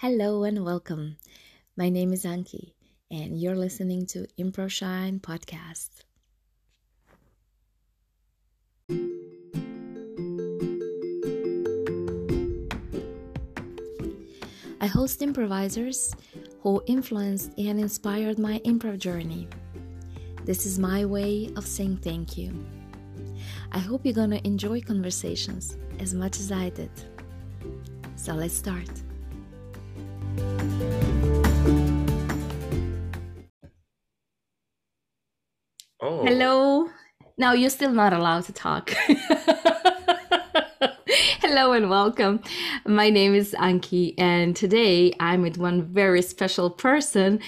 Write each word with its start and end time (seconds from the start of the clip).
Hello 0.00 0.44
and 0.44 0.64
welcome. 0.64 1.16
My 1.76 1.88
name 1.88 2.12
is 2.12 2.24
Anki, 2.24 2.74
and 3.10 3.36
you're 3.36 3.56
listening 3.56 4.06
to 4.06 4.28
Improv 4.38 4.70
Shine 4.70 5.18
podcast. 5.18 5.90
I 14.80 14.86
host 14.86 15.20
improvisers 15.20 16.14
who 16.60 16.80
influenced 16.86 17.50
and 17.58 17.80
inspired 17.80 18.38
my 18.38 18.60
improv 18.60 18.98
journey. 18.98 19.48
This 20.44 20.64
is 20.64 20.78
my 20.78 21.06
way 21.06 21.50
of 21.56 21.66
saying 21.66 21.96
thank 21.96 22.38
you. 22.38 22.54
I 23.72 23.80
hope 23.80 24.02
you're 24.04 24.14
gonna 24.14 24.40
enjoy 24.44 24.80
conversations 24.80 25.76
as 25.98 26.14
much 26.14 26.38
as 26.38 26.52
I 26.52 26.68
did. 26.70 26.92
So 28.14 28.34
let's 28.34 28.54
start. 28.54 28.88
Oh, 36.00 36.24
Hello. 36.24 36.88
No, 37.36 37.52
you're 37.52 37.70
still 37.70 37.90
not 37.90 38.12
allowed 38.12 38.44
to 38.44 38.52
talk. 38.52 38.90
Hello 41.40 41.72
and 41.72 41.90
welcome. 41.90 42.40
My 42.86 43.10
name 43.10 43.34
is 43.34 43.52
Anki, 43.58 44.14
and 44.16 44.54
today 44.54 45.12
I'm 45.18 45.42
with 45.42 45.58
one 45.58 45.82
very 45.82 46.22
special 46.22 46.70
person. 46.70 47.40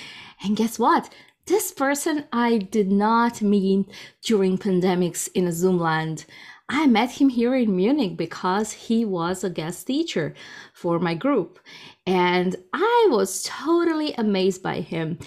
And 0.43 0.57
guess 0.57 0.80
what? 0.80 1.15
This 1.47 1.71
person 1.71 2.24
I 2.33 2.59
did 2.59 2.91
not 2.91 3.41
meet 3.43 3.87
during 4.23 4.59
pandemics 4.59 5.29
in 5.35 5.47
a 5.47 5.52
Zoom 5.52 5.79
land. 5.79 6.24
I 6.73 6.87
met 6.87 7.10
him 7.10 7.30
here 7.30 7.56
in 7.56 7.74
Munich 7.74 8.16
because 8.16 8.70
he 8.70 9.05
was 9.05 9.42
a 9.42 9.51
guest 9.51 9.88
teacher 9.88 10.34
for 10.73 11.01
my 11.01 11.15
group. 11.15 11.59
And 12.06 12.55
I 12.73 13.09
was 13.10 13.43
totally 13.43 14.15
amazed 14.15 14.62
by 14.62 14.80
him. 14.80 15.18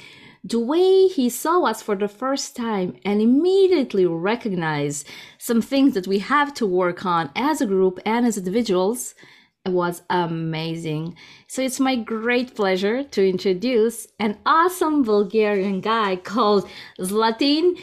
The 0.46 0.60
way 0.60 1.08
he 1.08 1.30
saw 1.30 1.64
us 1.66 1.82
for 1.82 1.98
the 1.98 2.08
first 2.08 2.56
time 2.56 2.96
and 3.04 3.22
immediately 3.22 4.06
recognized 4.06 5.06
some 5.38 5.62
things 5.62 5.94
that 5.96 6.08
we 6.08 6.20
have 6.20 6.54
to 6.56 6.66
work 6.66 7.06
on 7.06 7.30
as 7.36 7.60
a 7.60 7.66
group 7.66 8.00
and 8.06 8.26
as 8.26 8.38
individuals 8.38 9.14
was 9.66 10.02
amazing. 10.10 11.18
So 11.48 11.62
it's 11.62 11.80
my 11.80 11.98
great 11.98 12.56
pleasure 12.56 13.04
to 13.04 13.30
introduce 13.30 14.08
an 14.18 14.38
awesome 14.46 15.04
Bulgarian 15.04 15.82
guy 15.82 16.16
called 16.16 16.70
Zlatin 17.00 17.78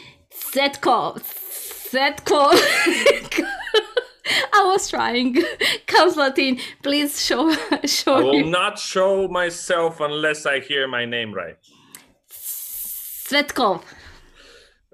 Setkov. 1.91 2.53
Setkov. 2.53 3.49
I 4.53 4.63
was 4.65 4.89
trying. 4.89 5.35
Come, 5.87 6.13
Zlatin, 6.13 6.61
please 6.81 7.21
show 7.21 7.51
show 7.85 8.15
I 8.15 8.21
will 8.21 8.35
you. 8.35 8.45
not 8.45 8.79
show 8.79 9.27
myself 9.27 9.99
unless 9.99 10.45
I 10.45 10.59
hear 10.61 10.87
my 10.87 11.03
name 11.05 11.33
right. 11.33 11.57
Svetkov. 12.29 13.83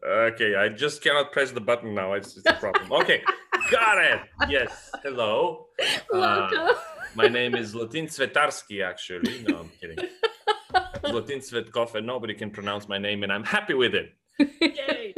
Okay, 0.04 0.56
I 0.56 0.70
just 0.70 1.04
cannot 1.04 1.32
press 1.32 1.52
the 1.52 1.62
button 1.62 1.94
now. 1.94 2.14
It's, 2.14 2.38
it's 2.38 2.48
a 2.48 2.54
problem. 2.54 2.92
Okay, 2.94 3.22
got 3.70 3.98
it. 4.04 4.20
Yes. 4.50 4.90
Hello. 5.04 5.68
Uh, 6.14 6.74
my 7.14 7.28
name 7.28 7.54
is 7.56 7.76
Latin 7.76 8.06
Svetarsky, 8.08 8.84
actually. 8.84 9.44
No, 9.48 9.60
I'm 9.60 9.72
kidding. 9.82 9.98
Zlatin 11.04 11.40
Tsvetkov, 11.40 11.96
and 11.96 12.08
nobody 12.08 12.34
can 12.34 12.50
pronounce 12.52 12.88
my 12.88 12.98
name, 12.98 13.24
and 13.24 13.32
I'm 13.32 13.44
happy 13.44 13.74
with 13.74 13.94
it. 13.94 14.14
Yay. 14.62 15.14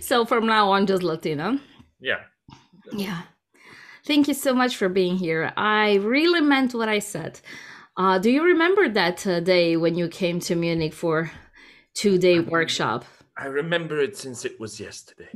So 0.00 0.24
from 0.24 0.46
now 0.46 0.70
on, 0.70 0.86
just 0.86 1.02
Latina. 1.02 1.60
Yeah. 2.00 2.20
Yeah. 2.92 3.22
Thank 4.06 4.28
you 4.28 4.34
so 4.34 4.54
much 4.54 4.76
for 4.76 4.88
being 4.88 5.16
here. 5.16 5.52
I 5.56 5.96
really 5.96 6.40
meant 6.40 6.74
what 6.74 6.88
I 6.88 6.98
said. 6.98 7.40
Uh, 7.96 8.18
do 8.18 8.30
you 8.30 8.44
remember 8.44 8.88
that 8.88 9.26
uh, 9.26 9.40
day 9.40 9.76
when 9.76 9.96
you 9.96 10.08
came 10.08 10.40
to 10.40 10.54
Munich 10.54 10.94
for 10.94 11.30
two 11.94 12.16
day 12.16 12.40
workshop? 12.40 13.04
I 13.36 13.46
remember 13.46 13.98
it 14.00 14.16
since 14.16 14.44
it 14.44 14.58
was 14.58 14.80
yesterday. 14.80 15.28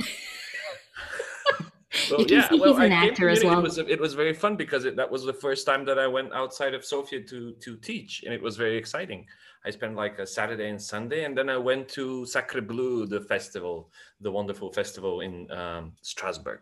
You 2.08 2.24
can 2.24 2.42
see 2.48 2.58
he's 2.58 2.78
an 2.78 2.90
came 2.90 2.92
actor 2.92 3.26
to 3.26 3.30
as 3.30 3.42
Munich. 3.42 3.50
well. 3.50 3.58
It 3.58 3.62
was 3.62 3.78
it 3.78 4.00
was 4.00 4.14
very 4.14 4.32
fun 4.32 4.56
because 4.56 4.84
it, 4.86 4.96
that 4.96 5.10
was 5.10 5.24
the 5.24 5.32
first 5.32 5.66
time 5.66 5.84
that 5.84 5.98
I 5.98 6.06
went 6.06 6.32
outside 6.32 6.74
of 6.74 6.84
Sofia 6.84 7.20
to 7.24 7.52
to 7.52 7.76
teach, 7.76 8.22
and 8.24 8.32
it 8.32 8.42
was 8.42 8.56
very 8.56 8.76
exciting. 8.78 9.26
I 9.64 9.70
spent 9.70 9.94
like 9.94 10.18
a 10.18 10.26
Saturday 10.26 10.68
and 10.68 10.80
Sunday, 10.80 11.24
and 11.24 11.38
then 11.38 11.48
I 11.48 11.56
went 11.56 11.88
to 11.90 12.26
Sacre 12.26 12.60
Bleu, 12.60 13.06
the 13.06 13.20
festival, 13.20 13.90
the 14.20 14.30
wonderful 14.30 14.72
festival 14.72 15.20
in 15.20 15.48
um, 15.52 15.92
Strasbourg. 16.02 16.60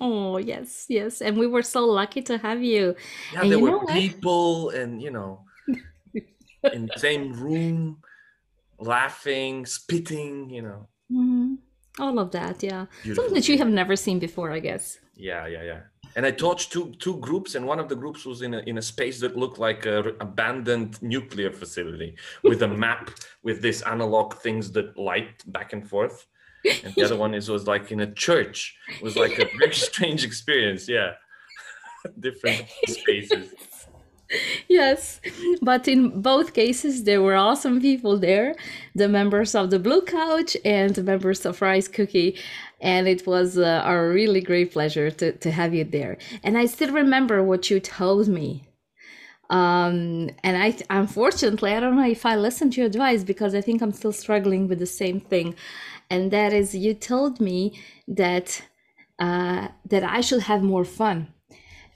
Oh, 0.00 0.36
yes, 0.38 0.86
yes. 0.88 1.20
And 1.20 1.36
we 1.36 1.46
were 1.48 1.62
so 1.62 1.84
lucky 1.84 2.22
to 2.22 2.38
have 2.38 2.62
you. 2.62 2.94
Yeah, 3.32 3.42
And 3.42 3.50
there 3.50 3.58
you 3.58 3.64
were 3.64 3.86
people, 3.86 4.70
and 4.70 5.02
you 5.02 5.10
know, 5.10 5.40
in 6.72 6.86
the 6.86 6.98
same 6.98 7.32
room, 7.32 7.98
laughing, 8.78 9.66
spitting. 9.66 10.50
You 10.50 10.62
know, 10.62 10.88
Mhm. 11.10 11.58
All 11.98 12.20
of 12.20 12.30
that, 12.30 12.62
yeah. 12.62 12.86
Beautiful, 13.02 13.24
Something 13.24 13.34
that 13.34 13.48
you 13.48 13.58
have 13.58 13.68
never 13.68 13.96
seen 13.96 14.20
before, 14.20 14.52
I 14.52 14.60
guess. 14.60 15.00
Yeah, 15.16 15.48
yeah, 15.48 15.64
yeah. 15.64 15.80
And 16.18 16.26
I 16.26 16.32
taught 16.32 16.58
two 16.58 16.96
two 16.98 17.16
groups, 17.18 17.54
and 17.54 17.64
one 17.64 17.78
of 17.78 17.88
the 17.88 17.94
groups 17.94 18.24
was 18.24 18.42
in 18.42 18.52
a 18.54 18.58
in 18.70 18.76
a 18.76 18.82
space 18.82 19.20
that 19.20 19.36
looked 19.36 19.60
like 19.60 19.86
an 19.86 20.16
abandoned 20.18 21.00
nuclear 21.00 21.52
facility 21.52 22.16
with 22.42 22.60
a 22.62 22.66
map 22.84 23.10
with 23.44 23.62
this 23.62 23.82
analog 23.82 24.34
things 24.34 24.72
that 24.72 24.98
light 24.98 25.44
back 25.52 25.72
and 25.72 25.88
forth. 25.88 26.26
And 26.84 26.92
the 26.96 27.04
other 27.04 27.16
one 27.16 27.34
is 27.34 27.48
was 27.48 27.68
like 27.68 27.92
in 27.92 28.00
a 28.00 28.12
church. 28.12 28.76
It 28.96 29.00
was 29.00 29.14
like 29.14 29.38
a 29.38 29.46
very 29.60 29.72
strange 29.90 30.24
experience. 30.24 30.88
Yeah, 30.88 31.12
different 32.18 32.66
spaces. 32.88 33.54
Yes, 34.68 35.20
but 35.62 35.88
in 35.88 36.20
both 36.20 36.52
cases, 36.52 37.04
there 37.04 37.22
were 37.22 37.36
awesome 37.36 37.80
people 37.80 38.18
there 38.18 38.56
the 38.94 39.08
members 39.08 39.54
of 39.54 39.70
the 39.70 39.78
Blue 39.78 40.02
Couch 40.02 40.56
and 40.64 40.94
the 40.94 41.02
members 41.02 41.46
of 41.46 41.62
Rice 41.62 41.88
Cookie. 41.88 42.36
And 42.80 43.08
it 43.08 43.26
was 43.26 43.58
uh, 43.58 43.82
a 43.84 44.08
really 44.08 44.40
great 44.40 44.72
pleasure 44.72 45.10
to, 45.10 45.32
to 45.32 45.50
have 45.50 45.74
you 45.74 45.84
there. 45.84 46.18
And 46.42 46.56
I 46.56 46.66
still 46.66 46.92
remember 46.92 47.42
what 47.42 47.70
you 47.70 47.80
told 47.80 48.28
me. 48.28 48.68
Um, 49.50 50.30
and 50.44 50.62
I, 50.62 50.76
unfortunately, 50.90 51.72
I 51.72 51.80
don't 51.80 51.96
know 51.96 52.06
if 52.06 52.26
I 52.26 52.36
listened 52.36 52.74
to 52.74 52.80
your 52.80 52.86
advice 52.86 53.24
because 53.24 53.54
I 53.54 53.60
think 53.60 53.82
I'm 53.82 53.92
still 53.92 54.12
struggling 54.12 54.68
with 54.68 54.78
the 54.78 54.86
same 54.86 55.20
thing. 55.20 55.54
And 56.10 56.30
that 56.30 56.52
is, 56.52 56.74
you 56.74 56.94
told 56.94 57.40
me 57.40 57.80
that 58.06 58.62
uh, 59.18 59.68
that 59.86 60.04
I 60.04 60.20
should 60.20 60.42
have 60.42 60.62
more 60.62 60.84
fun. 60.84 61.32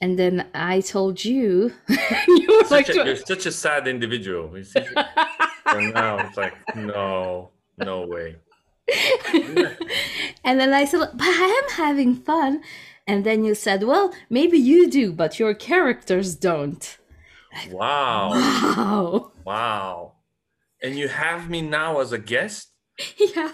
And 0.01 0.19
then 0.19 0.49
I 0.53 0.81
told 0.81 1.25
you, 1.25 1.73
you 1.89 2.49
were 2.49 2.69
like, 2.69 2.87
Such 2.87 2.97
a, 2.97 3.05
you're 3.05 3.17
such 3.17 3.47
a 3.47 3.53
sad 3.53 3.87
individual. 3.87 4.49
For 5.71 5.81
now, 5.81 6.19
it's 6.19 6.37
like 6.37 6.55
no, 6.75 7.51
no 7.79 8.07
way. 8.07 8.37
and 10.45 10.59
then 10.61 10.73
I 10.73 10.85
said, 10.85 10.99
but 11.15 11.27
I 11.27 11.63
am 11.65 11.71
having 11.77 12.17
fun. 12.17 12.63
And 13.07 13.25
then 13.25 13.45
you 13.45 13.55
said, 13.55 13.83
well, 13.85 14.15
maybe 14.31 14.59
you 14.59 14.89
do, 14.89 15.13
but 15.13 15.39
your 15.39 15.55
characters 15.55 16.35
don't. 16.37 16.99
Wow, 17.71 18.31
Wow. 18.31 19.33
wow. 19.45 20.13
And 20.83 20.97
you 20.97 21.09
have 21.09 21.51
me 21.51 21.61
now 21.63 22.01
as 22.01 22.13
a 22.13 22.19
guest. 22.19 22.69
Yeah. 23.19 23.53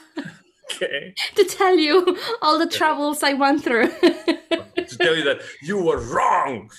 Okay. 0.75 1.15
To 1.37 1.45
tell 1.45 1.77
you 1.79 2.19
all 2.43 2.59
the 2.59 2.67
troubles 2.69 3.23
I 3.23 3.33
went 3.33 3.65
through. 3.65 3.89
to 3.89 4.97
tell 4.99 5.17
you 5.17 5.25
that 5.25 5.41
you 5.63 5.83
were 5.83 5.99
wrong. 5.99 6.71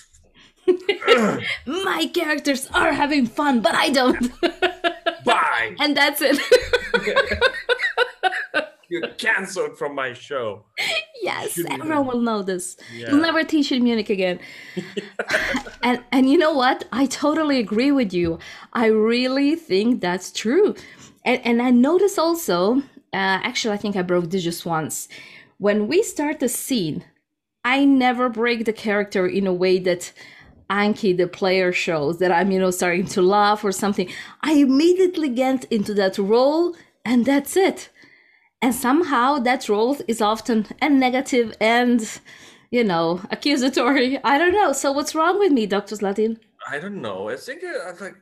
My 1.66 2.06
characters 2.14 2.68
are 2.72 2.92
having 2.92 3.26
fun, 3.26 3.60
but 3.60 3.74
I 3.74 3.90
don't. 3.90 4.30
Bye. 5.24 5.74
and 5.80 5.96
that's 5.96 6.20
it. 6.22 6.38
You're 8.90 9.08
canceled 9.08 9.78
from 9.78 9.94
my 9.94 10.12
show. 10.12 10.64
yes, 11.22 11.52
Shouldn't 11.52 11.74
everyone 11.80 12.06
will 12.06 12.20
know 12.20 12.42
this. 12.42 12.76
Yeah. 12.92 13.10
You'll 13.10 13.20
never 13.20 13.44
teach 13.44 13.70
in 13.70 13.84
Munich 13.84 14.10
again. 14.10 14.40
and 15.82 16.02
and 16.10 16.28
you 16.28 16.36
know 16.36 16.52
what? 16.52 16.86
I 16.92 17.06
totally 17.06 17.58
agree 17.58 17.92
with 17.92 18.12
you. 18.12 18.38
I 18.72 18.86
really 18.86 19.54
think 19.54 20.00
that's 20.00 20.32
true. 20.32 20.74
And 21.24 21.40
and 21.44 21.62
I 21.62 21.70
notice 21.70 22.18
also, 22.18 22.78
uh, 23.12 23.38
actually, 23.48 23.74
I 23.74 23.78
think 23.78 23.96
I 23.96 24.02
broke 24.02 24.30
this 24.30 24.42
just 24.42 24.66
once. 24.66 25.08
When 25.58 25.86
we 25.86 26.02
start 26.02 26.40
the 26.40 26.48
scene, 26.48 27.04
I 27.64 27.84
never 27.84 28.28
break 28.28 28.64
the 28.64 28.72
character 28.72 29.26
in 29.26 29.46
a 29.46 29.52
way 29.52 29.78
that 29.80 30.12
Anki, 30.70 31.16
the 31.16 31.26
player, 31.26 31.72
shows 31.72 32.18
that 32.18 32.32
I'm, 32.32 32.50
you 32.50 32.58
know, 32.58 32.70
starting 32.70 33.06
to 33.06 33.22
laugh 33.22 33.64
or 33.64 33.72
something. 33.72 34.08
I 34.42 34.52
immediately 34.52 35.28
get 35.28 35.64
into 35.64 35.92
that 35.94 36.16
role, 36.16 36.76
and 37.04 37.26
that's 37.26 37.56
it. 37.56 37.90
And 38.62 38.74
somehow 38.74 39.38
that 39.38 39.68
role 39.68 39.96
is 40.06 40.20
often 40.20 40.66
a 40.82 40.88
negative 40.88 41.54
and, 41.60 42.00
you 42.70 42.84
know, 42.84 43.20
accusatory. 43.30 44.18
I 44.22 44.36
don't 44.38 44.52
know. 44.52 44.72
So 44.72 44.92
what's 44.92 45.14
wrong 45.14 45.38
with 45.38 45.52
me, 45.52 45.66
Dr. 45.66 45.96
Zlatin? 45.96 46.38
I 46.68 46.78
don't 46.78 47.00
know. 47.00 47.28
I 47.30 47.36
think 47.36 47.62
uh, 47.64 47.92
like 48.00 48.16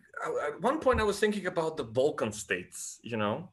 at 0.46 0.60
one 0.60 0.78
point 0.78 1.00
I 1.00 1.04
was 1.04 1.18
thinking 1.18 1.46
about 1.46 1.76
the 1.76 1.84
Balkan 1.84 2.32
states. 2.32 3.00
You 3.02 3.16
know, 3.16 3.48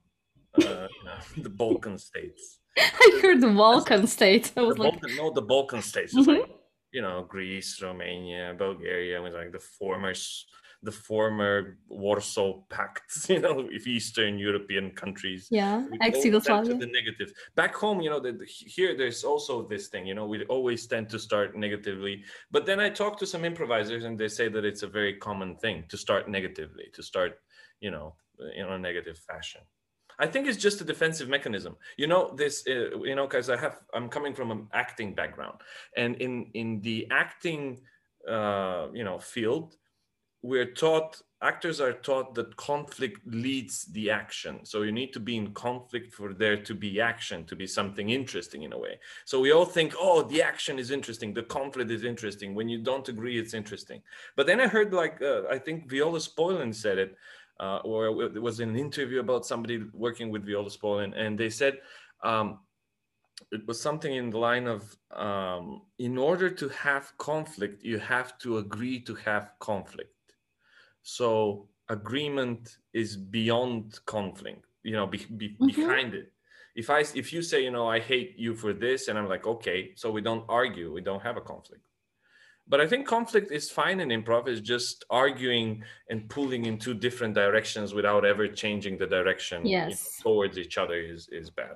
uh, 0.64 0.88
the 1.38 1.50
Balkan 1.50 1.98
states. 1.98 2.60
I 2.78 3.20
heard 3.22 3.42
the 3.42 3.48
Balkan 3.50 4.06
states. 4.18 4.52
I 4.56 4.62
The 4.62 4.68
like, 4.68 4.78
Balkan, 4.78 5.16
no, 5.18 5.32
the 5.34 5.42
Balkan 5.42 5.82
states. 5.82 6.14
Mhm. 6.14 6.28
like 6.28 6.50
you 6.94 7.02
know 7.02 7.26
Greece, 7.28 7.82
Romania, 7.82 8.54
Bulgaria. 8.58 9.22
Was 9.22 9.34
like 9.34 9.52
the 9.52 9.60
former 9.80 10.14
the 10.86 10.92
former 10.92 11.78
Warsaw 11.90 12.62
Pact, 12.70 13.12
you 13.30 13.40
know, 13.40 13.68
if 13.72 13.88
Eastern 13.88 14.38
European 14.40 14.92
countries. 14.92 15.48
Yeah, 15.52 15.86
ex 16.02 16.24
Yugoslavia. 16.24 16.76
the 16.78 16.88
negative. 16.88 17.34
Back 17.56 17.76
home, 17.76 18.02
you 18.02 18.10
know, 18.10 18.20
the, 18.20 18.34
the- 18.34 18.46
here 18.46 18.96
there's 18.96 19.24
also 19.24 19.68
this 19.68 19.88
thing, 19.88 20.06
you 20.06 20.14
know, 20.14 20.26
we 20.26 20.46
always 20.46 20.88
tend 20.88 21.10
to 21.10 21.20
start 21.20 21.56
negatively. 21.58 22.24
But 22.52 22.66
then 22.66 22.80
I 22.80 22.90
talk 22.90 23.18
to 23.20 23.26
some 23.26 23.44
improvisers 23.44 24.04
and 24.06 24.18
they 24.18 24.28
say 24.30 24.48
that 24.50 24.64
it's 24.64 24.84
a 24.84 24.88
very 24.88 25.16
common 25.16 25.58
thing 25.58 25.84
to 25.90 25.98
start 25.98 26.30
negatively, 26.30 26.86
to 26.94 27.04
start, 27.04 27.40
you 27.82 27.92
know, 27.92 28.16
in 28.56 28.66
a 28.68 28.78
negative 28.78 29.18
fashion. 29.18 29.62
I 30.18 30.28
think 30.28 30.48
it's 30.48 30.58
just 30.58 30.80
a 30.82 30.86
defensive 30.86 31.28
mechanism. 31.28 31.76
You 31.98 32.08
know, 32.08 32.34
this, 32.36 32.64
uh, 32.68 33.00
you 33.04 33.16
know, 33.16 33.28
because 33.28 33.50
I 33.50 33.58
have, 33.58 33.80
I'm 33.94 34.08
coming 34.10 34.34
from 34.34 34.52
an 34.52 34.68
acting 34.72 35.14
background, 35.14 35.60
and 35.98 36.16
in 36.22 36.52
in 36.54 36.80
the 36.82 37.08
acting, 37.12 37.82
uh, 38.30 38.88
you 38.94 39.04
know, 39.04 39.20
field, 39.20 39.76
we're 40.46 40.72
taught 40.84 41.22
actors 41.42 41.82
are 41.82 41.94
taught 41.94 42.34
that 42.36 42.56
conflict 42.56 43.20
leads 43.26 43.86
the 43.86 44.10
action. 44.10 44.60
So 44.64 44.84
you 44.84 44.92
need 44.92 45.12
to 45.14 45.20
be 45.20 45.36
in 45.38 45.54
conflict 45.54 46.14
for 46.14 46.34
there 46.34 46.58
to 46.58 46.74
be 46.74 47.02
action 47.02 47.46
to 47.46 47.56
be 47.56 47.68
something 47.68 48.10
interesting 48.10 48.64
in 48.64 48.74
a 48.74 48.78
way. 48.78 49.00
So 49.26 49.40
we 49.40 49.52
all 49.52 49.66
think 49.66 49.94
oh 50.00 50.22
the 50.24 50.42
action 50.42 50.78
is 50.80 50.92
interesting 50.92 51.34
the 51.34 51.44
conflict 51.44 51.92
is 51.92 52.04
interesting. 52.04 52.54
When 52.54 52.70
you 52.70 52.80
don't 52.90 53.10
agree 53.10 53.38
it's 53.40 53.54
interesting. 53.54 54.02
But 54.36 54.46
then 54.48 54.62
i 54.62 54.68
heard 54.68 54.94
like 54.94 55.18
uh, 55.22 55.42
i 55.56 55.58
think 55.66 55.90
Viola 55.90 56.20
Spolin 56.20 56.74
said 56.74 56.98
it 57.06 57.12
uh, 57.64 57.80
or 57.90 58.00
it 58.38 58.42
was 58.48 58.60
in 58.60 58.70
an 58.70 58.80
interview 58.88 59.20
about 59.20 59.46
somebody 59.46 59.78
working 59.94 60.30
with 60.34 60.46
Viola 60.46 60.70
Spolin 60.78 61.12
and 61.22 61.38
they 61.42 61.50
said 61.50 61.74
um, 62.24 62.48
it 63.52 63.64
was 63.68 63.78
something 63.88 64.14
in 64.22 64.30
the 64.30 64.42
line 64.50 64.68
of 64.68 64.82
um, 65.28 65.82
in 66.08 66.18
order 66.18 66.50
to 66.62 66.68
have 66.70 67.06
conflict 67.18 67.84
you 67.84 68.00
have 68.00 68.38
to 68.44 68.50
agree 68.64 69.00
to 69.10 69.16
have 69.16 69.52
conflict 69.60 70.15
so 71.06 71.68
agreement 71.90 72.78
is 72.94 73.16
beyond 73.16 74.00
conflict 74.08 74.66
you 74.84 74.94
know 74.98 75.06
be, 75.06 75.20
be, 75.38 75.48
Mhm. 75.62 75.76
behind 75.76 76.14
it. 76.16 76.32
If 76.76 76.90
i 76.90 77.00
if 77.22 77.28
you 77.32 77.42
say 77.44 77.60
you 77.64 77.72
know 77.72 77.88
i 77.88 78.00
hate 78.00 78.32
you 78.46 78.52
for 78.56 78.72
this 78.74 79.08
and 79.08 79.14
i'm 79.20 79.30
like 79.30 79.46
okay 79.54 79.80
so 79.96 80.06
we 80.18 80.22
don't 80.30 80.46
argue 80.50 80.88
we 80.92 81.02
don't 81.10 81.22
have 81.22 81.38
a 81.38 81.46
conflict. 81.54 81.86
But 82.72 82.82
i 82.84 82.88
think 82.92 83.02
conflict 83.18 83.52
is 83.60 83.66
fine 83.82 83.98
in 84.04 84.10
improv 84.18 84.48
is 84.54 84.62
just 84.74 85.06
arguing 85.24 85.70
and 86.10 86.20
pulling 86.36 86.66
in 86.70 86.76
two 86.86 86.96
different 87.06 87.34
directions 87.44 87.94
without 88.00 88.24
ever 88.26 88.46
changing 88.64 88.98
the 88.98 89.10
direction 89.18 89.58
you 89.66 89.78
know, 89.78 89.90
towards 90.26 90.56
each 90.64 90.76
other 90.84 90.98
is 91.14 91.22
is 91.40 91.48
bad. 91.62 91.76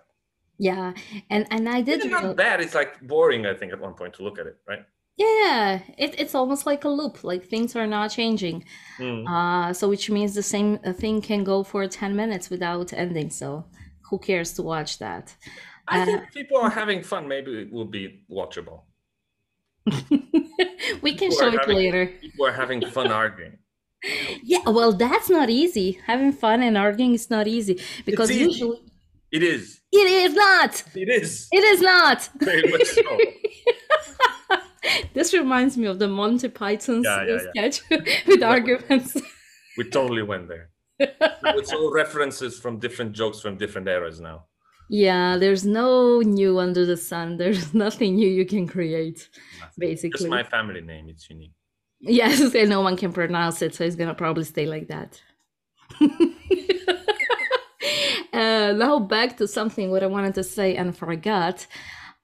Yeah, 0.69 0.87
and 1.33 1.43
and 1.53 1.63
I 1.77 1.79
did 1.87 1.95
it's 1.99 2.11
not 2.17 2.35
bad 2.47 2.57
it's 2.65 2.75
like 2.81 2.91
boring 3.13 3.41
i 3.51 3.53
think 3.59 3.69
at 3.75 3.79
one 3.87 3.95
point 3.99 4.13
to 4.17 4.21
look 4.25 4.37
at 4.41 4.47
it 4.51 4.57
right 4.71 4.83
Yeah, 5.19 5.81
it, 5.97 6.11
it's 6.21 6.33
almost 6.33 6.65
like 6.65 6.85
a 6.85 6.89
loop. 6.99 7.23
Like 7.31 7.43
things 7.53 7.75
are 7.75 7.85
not 7.97 8.07
changing. 8.19 8.63
Mm. 8.99 9.27
Uh, 9.27 9.73
so 9.73 9.89
which 9.89 10.09
means 10.09 10.33
the 10.33 10.43
same 10.55 10.79
uh, 10.85 10.93
thing 10.93 11.21
can 11.21 11.43
go 11.43 11.63
for 11.63 11.85
10 11.87 12.15
minutes 12.15 12.49
without 12.49 12.93
ending. 12.93 13.29
So 13.29 13.65
who 14.09 14.17
cares 14.17 14.53
to 14.53 14.61
watch 14.63 14.91
that? 14.99 15.25
I 15.87 16.01
Uh, 16.01 16.05
think 16.05 16.31
people 16.39 16.57
are 16.65 16.69
having 16.81 17.01
fun. 17.03 17.27
Maybe 17.27 17.51
it 17.63 17.69
will 17.71 17.91
be 17.99 18.23
watchable. 18.31 18.79
we 21.01 21.13
can 21.15 21.29
People 21.29 21.37
show 21.39 21.47
it 21.47 21.59
having- 21.59 21.75
later. 21.75 22.05
People 22.21 22.45
are 22.45 22.53
having 22.63 22.81
fun 22.97 23.11
arguing. 23.11 23.57
Yeah, 24.43 24.63
well, 24.77 24.93
that's 24.93 25.29
not 25.29 25.49
easy. 25.49 25.99
Having 26.07 26.31
fun 26.43 26.63
and 26.63 26.77
arguing 26.77 27.13
is 27.15 27.29
not 27.29 27.47
easy 27.47 27.75
because 28.05 28.31
easy. 28.31 28.45
usually 28.45 28.79
It 29.37 29.43
is. 29.43 29.81
it 29.91 30.07
is 30.25 30.33
not. 30.33 30.71
It 30.95 31.09
is. 31.09 31.49
It 31.51 31.63
is 31.73 31.81
not. 31.81 32.29
Very 32.39 32.71
much 32.71 32.85
so. 32.87 33.01
This 35.13 35.33
reminds 35.33 35.77
me 35.77 35.87
of 35.87 35.99
the 35.99 36.07
Monty 36.07 36.49
Python's 36.49 37.05
Yeah, 37.05 37.25
yeah, 37.25 37.33
uh, 37.33 37.39
yeah. 37.55 37.69
sketch 37.71 37.89
with 38.27 38.43
arguments. 38.43 39.15
We 39.77 39.89
totally 39.89 40.23
went 40.23 40.49
there. 40.49 40.69
It's 40.99 41.71
all 41.71 41.93
references 41.93 42.59
from 42.59 42.79
different 42.79 43.13
jokes 43.13 43.39
from 43.39 43.55
different 43.55 43.87
eras 43.87 44.19
now. 44.19 44.45
Yeah, 44.89 45.37
there's 45.37 45.63
no 45.65 46.19
new 46.19 46.59
under 46.59 46.85
the 46.85 46.97
sun. 46.97 47.37
There's 47.37 47.73
nothing 47.73 48.15
new 48.15 48.27
you 48.27 48.45
can 48.45 48.67
create, 48.67 49.29
basically. 49.77 50.17
Just 50.17 50.29
my 50.29 50.43
family 50.43 50.81
name. 50.81 51.07
It's 51.07 51.29
unique. 51.29 51.53
Yes, 52.01 52.53
and 52.55 52.69
no 52.69 52.81
one 52.81 52.97
can 52.97 53.13
pronounce 53.13 53.61
it, 53.61 53.75
so 53.75 53.85
it's 53.85 53.95
gonna 53.95 54.15
probably 54.15 54.43
stay 54.43 54.65
like 54.65 54.87
that. 54.89 55.21
uh, 58.33 58.73
now 58.73 58.99
back 58.99 59.37
to 59.37 59.47
something 59.47 59.91
what 59.91 60.03
I 60.03 60.07
wanted 60.07 60.35
to 60.35 60.43
say 60.43 60.75
and 60.75 60.97
forgot. 60.97 61.65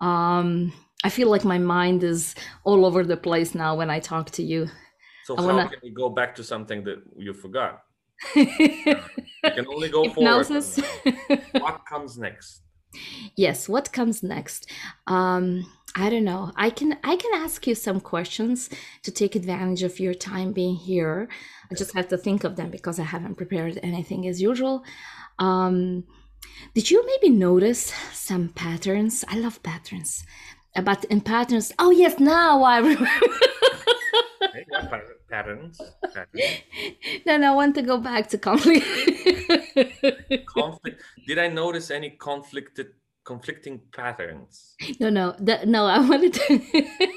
Um, 0.01 0.73
I 1.03 1.09
feel 1.09 1.29
like 1.29 1.43
my 1.43 1.57
mind 1.59 2.03
is 2.03 2.35
all 2.63 2.85
over 2.85 3.03
the 3.03 3.17
place 3.17 3.53
now 3.53 3.75
when 3.75 3.89
I 3.89 3.99
talk 3.99 4.31
to 4.31 4.43
you. 4.43 4.67
So 5.25 5.35
I 5.37 5.41
how 5.41 5.47
wanna- 5.47 5.69
can 5.69 5.79
we 5.83 5.91
go 5.91 6.09
back 6.09 6.35
to 6.35 6.43
something 6.43 6.83
that 6.85 7.01
you 7.17 7.33
forgot? 7.33 7.83
You 8.35 9.51
can 9.51 9.67
only 9.67 9.89
go 9.89 10.09
forward. 10.09 10.47
Hypnosis. 10.47 10.77
now. 10.79 11.37
What 11.61 11.85
comes 11.85 12.17
next? 12.17 12.61
yes 13.35 13.67
what 13.67 13.91
comes 13.91 14.23
next 14.23 14.71
um 15.07 15.69
i 15.97 16.09
don't 16.09 16.23
know 16.23 16.53
i 16.55 16.69
can 16.69 16.97
i 17.03 17.17
can 17.17 17.33
ask 17.33 17.67
you 17.67 17.75
some 17.75 17.99
questions 17.99 18.69
to 19.03 19.11
take 19.11 19.35
advantage 19.35 19.83
of 19.83 19.99
your 19.99 20.13
time 20.13 20.53
being 20.53 20.75
here 20.77 21.27
i 21.69 21.75
just 21.75 21.93
have 21.93 22.07
to 22.07 22.17
think 22.17 22.45
of 22.45 22.55
them 22.55 22.69
because 22.69 22.97
i 22.97 23.03
haven't 23.03 23.35
prepared 23.35 23.77
anything 23.83 24.25
as 24.27 24.41
usual 24.41 24.81
um 25.39 26.05
did 26.73 26.89
you 26.89 27.05
maybe 27.05 27.29
notice 27.35 27.93
some 28.13 28.47
patterns 28.47 29.25
i 29.27 29.37
love 29.37 29.61
patterns 29.61 30.23
but 30.83 31.03
in 31.05 31.21
patterns 31.21 31.71
oh 31.79 31.91
yes 31.91 32.19
now 32.19 32.63
i 32.63 32.77
remember 32.79 33.07
Okay, 34.43 34.65
yeah, 34.71 34.87
patterns. 35.29 35.81
patterns. 36.11 36.61
then 37.25 37.43
i 37.43 37.51
want 37.53 37.75
to 37.75 37.81
go 37.81 37.97
back 37.97 38.27
to 38.29 38.37
conflict 38.37 38.85
Conflict. 40.47 41.01
Did 41.27 41.39
I 41.39 41.47
notice 41.47 41.91
any 41.91 42.11
conflicted, 42.11 42.87
conflicting 43.25 43.81
patterns? 43.93 44.75
No, 44.99 45.09
no, 45.09 45.35
the, 45.39 45.65
no. 45.65 45.85
I 45.85 45.99
wanted 45.99 46.33
to. 46.33 46.61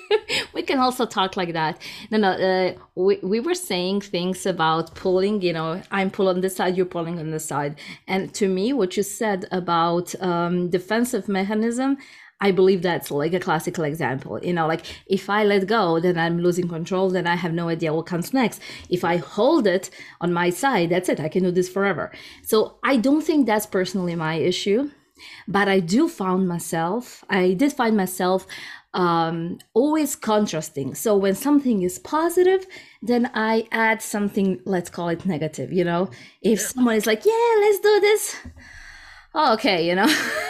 we 0.54 0.62
can 0.62 0.78
also 0.78 1.06
talk 1.06 1.36
like 1.36 1.52
that. 1.52 1.80
No, 2.10 2.18
no. 2.18 2.30
Uh, 2.32 2.72
we 2.96 3.18
we 3.22 3.40
were 3.40 3.54
saying 3.54 4.00
things 4.02 4.46
about 4.46 4.94
pulling. 4.94 5.42
You 5.42 5.52
know, 5.52 5.82
I'm 5.90 6.10
pulling 6.10 6.36
on 6.36 6.40
this 6.40 6.56
side, 6.56 6.76
you're 6.76 6.86
pulling 6.86 7.18
on 7.18 7.30
this 7.30 7.44
side. 7.44 7.78
And 8.08 8.34
to 8.34 8.48
me, 8.48 8.72
what 8.72 8.96
you 8.96 9.02
said 9.02 9.46
about 9.52 10.14
um, 10.20 10.70
defensive 10.70 11.28
mechanism, 11.28 11.98
I 12.40 12.52
believe 12.52 12.82
that's 12.82 13.10
like 13.10 13.34
a 13.34 13.40
classical 13.40 13.84
example. 13.84 14.38
You 14.42 14.52
know, 14.52 14.66
like 14.66 14.84
if 15.06 15.28
I 15.28 15.44
let 15.44 15.66
go, 15.66 16.00
then 16.00 16.18
I'm 16.18 16.40
losing 16.40 16.68
control. 16.68 17.10
Then 17.10 17.26
I 17.26 17.36
have 17.36 17.52
no 17.52 17.68
idea 17.68 17.92
what 17.92 18.06
comes 18.06 18.32
next. 18.32 18.60
If 18.88 19.04
I 19.04 19.16
hold 19.16 19.66
it 19.66 19.90
on 20.20 20.32
my 20.32 20.50
side, 20.50 20.90
that's 20.90 21.08
it. 21.08 21.20
I 21.20 21.28
can 21.28 21.42
do 21.42 21.50
this 21.50 21.68
forever. 21.68 22.12
So 22.42 22.78
I 22.84 22.96
don't 22.96 23.22
think 23.22 23.46
that's 23.46 23.66
personally 23.66 24.14
my 24.14 24.34
issue 24.34 24.90
but 25.46 25.68
I 25.68 25.80
do 25.80 26.08
found 26.08 26.48
myself, 26.48 27.24
I 27.28 27.54
did 27.54 27.72
find 27.72 27.96
myself 27.96 28.46
um, 28.94 29.58
always 29.74 30.16
contrasting. 30.16 30.94
So 30.94 31.16
when 31.16 31.34
something 31.34 31.82
is 31.82 31.98
positive, 31.98 32.66
then 33.02 33.30
I 33.34 33.66
add 33.70 34.02
something, 34.02 34.60
let's 34.64 34.90
call 34.90 35.08
it 35.08 35.26
negative, 35.26 35.72
you 35.72 35.84
know? 35.84 36.10
If 36.42 36.60
someone 36.60 36.96
is 36.96 37.06
like, 37.06 37.24
yeah, 37.24 37.54
let's 37.60 37.80
do 37.80 38.00
this. 38.00 38.36
Oh, 39.34 39.52
okay, 39.54 39.86
you 39.86 39.94
know, 39.94 40.06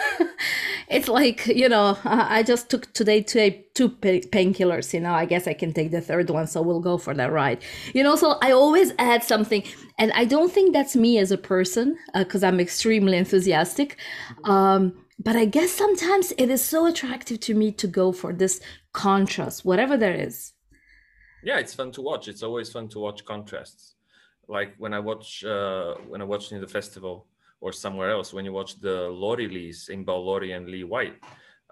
it's 0.89 1.07
like, 1.07 1.45
you 1.47 1.69
know, 1.69 1.97
I 2.03 2.41
just 2.43 2.69
took 2.69 2.91
today 2.93 3.21
two, 3.21 3.63
two 3.75 3.89
painkillers, 3.89 4.93
you 4.93 4.99
know, 4.99 5.13
I 5.13 5.25
guess 5.25 5.47
I 5.47 5.53
can 5.53 5.71
take 5.71 5.91
the 5.91 6.01
third 6.01 6.29
one, 6.29 6.47
so 6.47 6.61
we'll 6.61 6.79
go 6.79 6.97
for 6.97 7.13
that 7.13 7.31
ride. 7.31 7.61
You 7.93 8.03
know, 8.03 8.15
so 8.15 8.37
I 8.41 8.51
always 8.51 8.91
add 8.97 9.23
something, 9.23 9.63
and 9.99 10.11
I 10.13 10.25
don't 10.25 10.51
think 10.51 10.73
that's 10.73 10.95
me 10.95 11.19
as 11.19 11.31
a 11.31 11.37
person, 11.37 11.97
because 12.13 12.43
I'm 12.43 12.59
extremely 12.59 13.17
enthusiastic. 13.17 13.97
Um, 14.43 15.05
but 15.19 15.35
I 15.35 15.45
guess 15.45 15.71
sometimes 15.71 16.33
it 16.37 16.49
is 16.49 16.63
so 16.63 16.85
attractive 16.87 17.39
to 17.41 17.53
me 17.53 17.71
to 17.73 17.87
go 17.87 18.11
for 18.11 18.33
this 18.33 18.59
contrast, 18.93 19.65
whatever 19.65 19.95
there 19.95 20.15
is. 20.15 20.53
Yeah, 21.43 21.59
it's 21.59 21.73
fun 21.73 21.91
to 21.91 22.01
watch. 22.01 22.27
It's 22.27 22.41
always 22.43 22.71
fun 22.71 22.87
to 22.89 22.99
watch 22.99 23.23
contrasts. 23.25 23.95
Like 24.47 24.73
when 24.77 24.93
I 24.93 24.99
watch 24.99 25.43
uh, 25.43 25.93
when 26.07 26.21
I 26.21 26.25
watch 26.25 26.51
in 26.51 26.59
the 26.59 26.67
festival 26.67 27.27
or 27.61 27.71
somewhere 27.71 28.09
else, 28.11 28.33
when 28.33 28.45
you 28.45 28.53
watch 28.53 28.79
the 28.79 29.09
Lori 29.09 29.47
Lees, 29.47 29.89
Iqbal 29.91 30.23
Lori 30.25 30.51
and 30.53 30.67
Lee 30.67 30.83
White, 30.83 31.15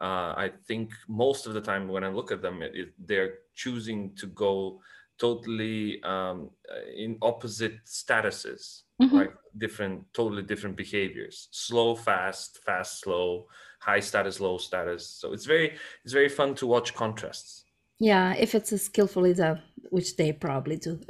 uh, 0.02 0.34
I 0.46 0.52
think 0.68 0.92
most 1.08 1.48
of 1.48 1.54
the 1.54 1.62
time 1.62 1.88
when 1.88 2.04
I 2.04 2.10
look 2.10 2.32
at 2.32 2.42
them, 2.42 2.62
it, 2.62 2.72
it, 2.76 2.90
they're 3.00 3.36
choosing 3.56 4.14
to 4.16 4.28
go 4.28 4.82
totally 5.18 6.02
um, 6.04 6.52
in 6.96 7.18
opposite 7.22 7.84
statuses, 7.86 8.84
Mhm. 9.02 9.12
like 9.14 9.34
different, 9.58 10.04
totally 10.14 10.44
different 10.44 10.76
behaviors. 10.76 11.48
Slow, 11.52 11.96
fast, 11.96 12.60
fast, 12.66 13.02
slow, 13.02 13.48
high 13.80 14.00
status, 14.02 14.40
low 14.40 14.58
status. 14.58 15.08
So 15.08 15.34
it's 15.34 15.46
very, 15.46 15.76
it's 16.04 16.14
very 16.14 16.30
fun 16.30 16.54
to 16.56 16.68
watch 16.68 16.94
contrasts. 16.94 17.64
Yeah, 18.00 18.34
if 18.36 18.54
it's 18.54 18.80
skillfully 18.82 19.34
done, 19.34 19.62
which 19.90 20.16
they 20.18 20.34
probably 20.34 20.78
do. 20.78 21.00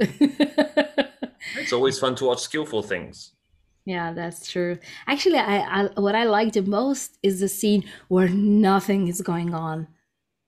It's 1.56 1.72
always 1.72 1.98
fun 1.98 2.14
to 2.16 2.26
watch 2.26 2.40
skillful 2.40 2.82
things. 2.82 3.32
Yeah, 3.88 4.12
that's 4.12 4.50
true. 4.52 4.78
Actually, 5.06 5.38
I, 5.38 5.60
I 5.60 5.88
what 5.98 6.14
I 6.14 6.24
liked 6.24 6.52
the 6.52 6.60
most 6.62 7.16
is 7.22 7.40
the 7.40 7.48
scene 7.48 7.84
where 8.08 8.28
nothing 8.28 9.08
is 9.08 9.22
going 9.22 9.54
on, 9.54 9.88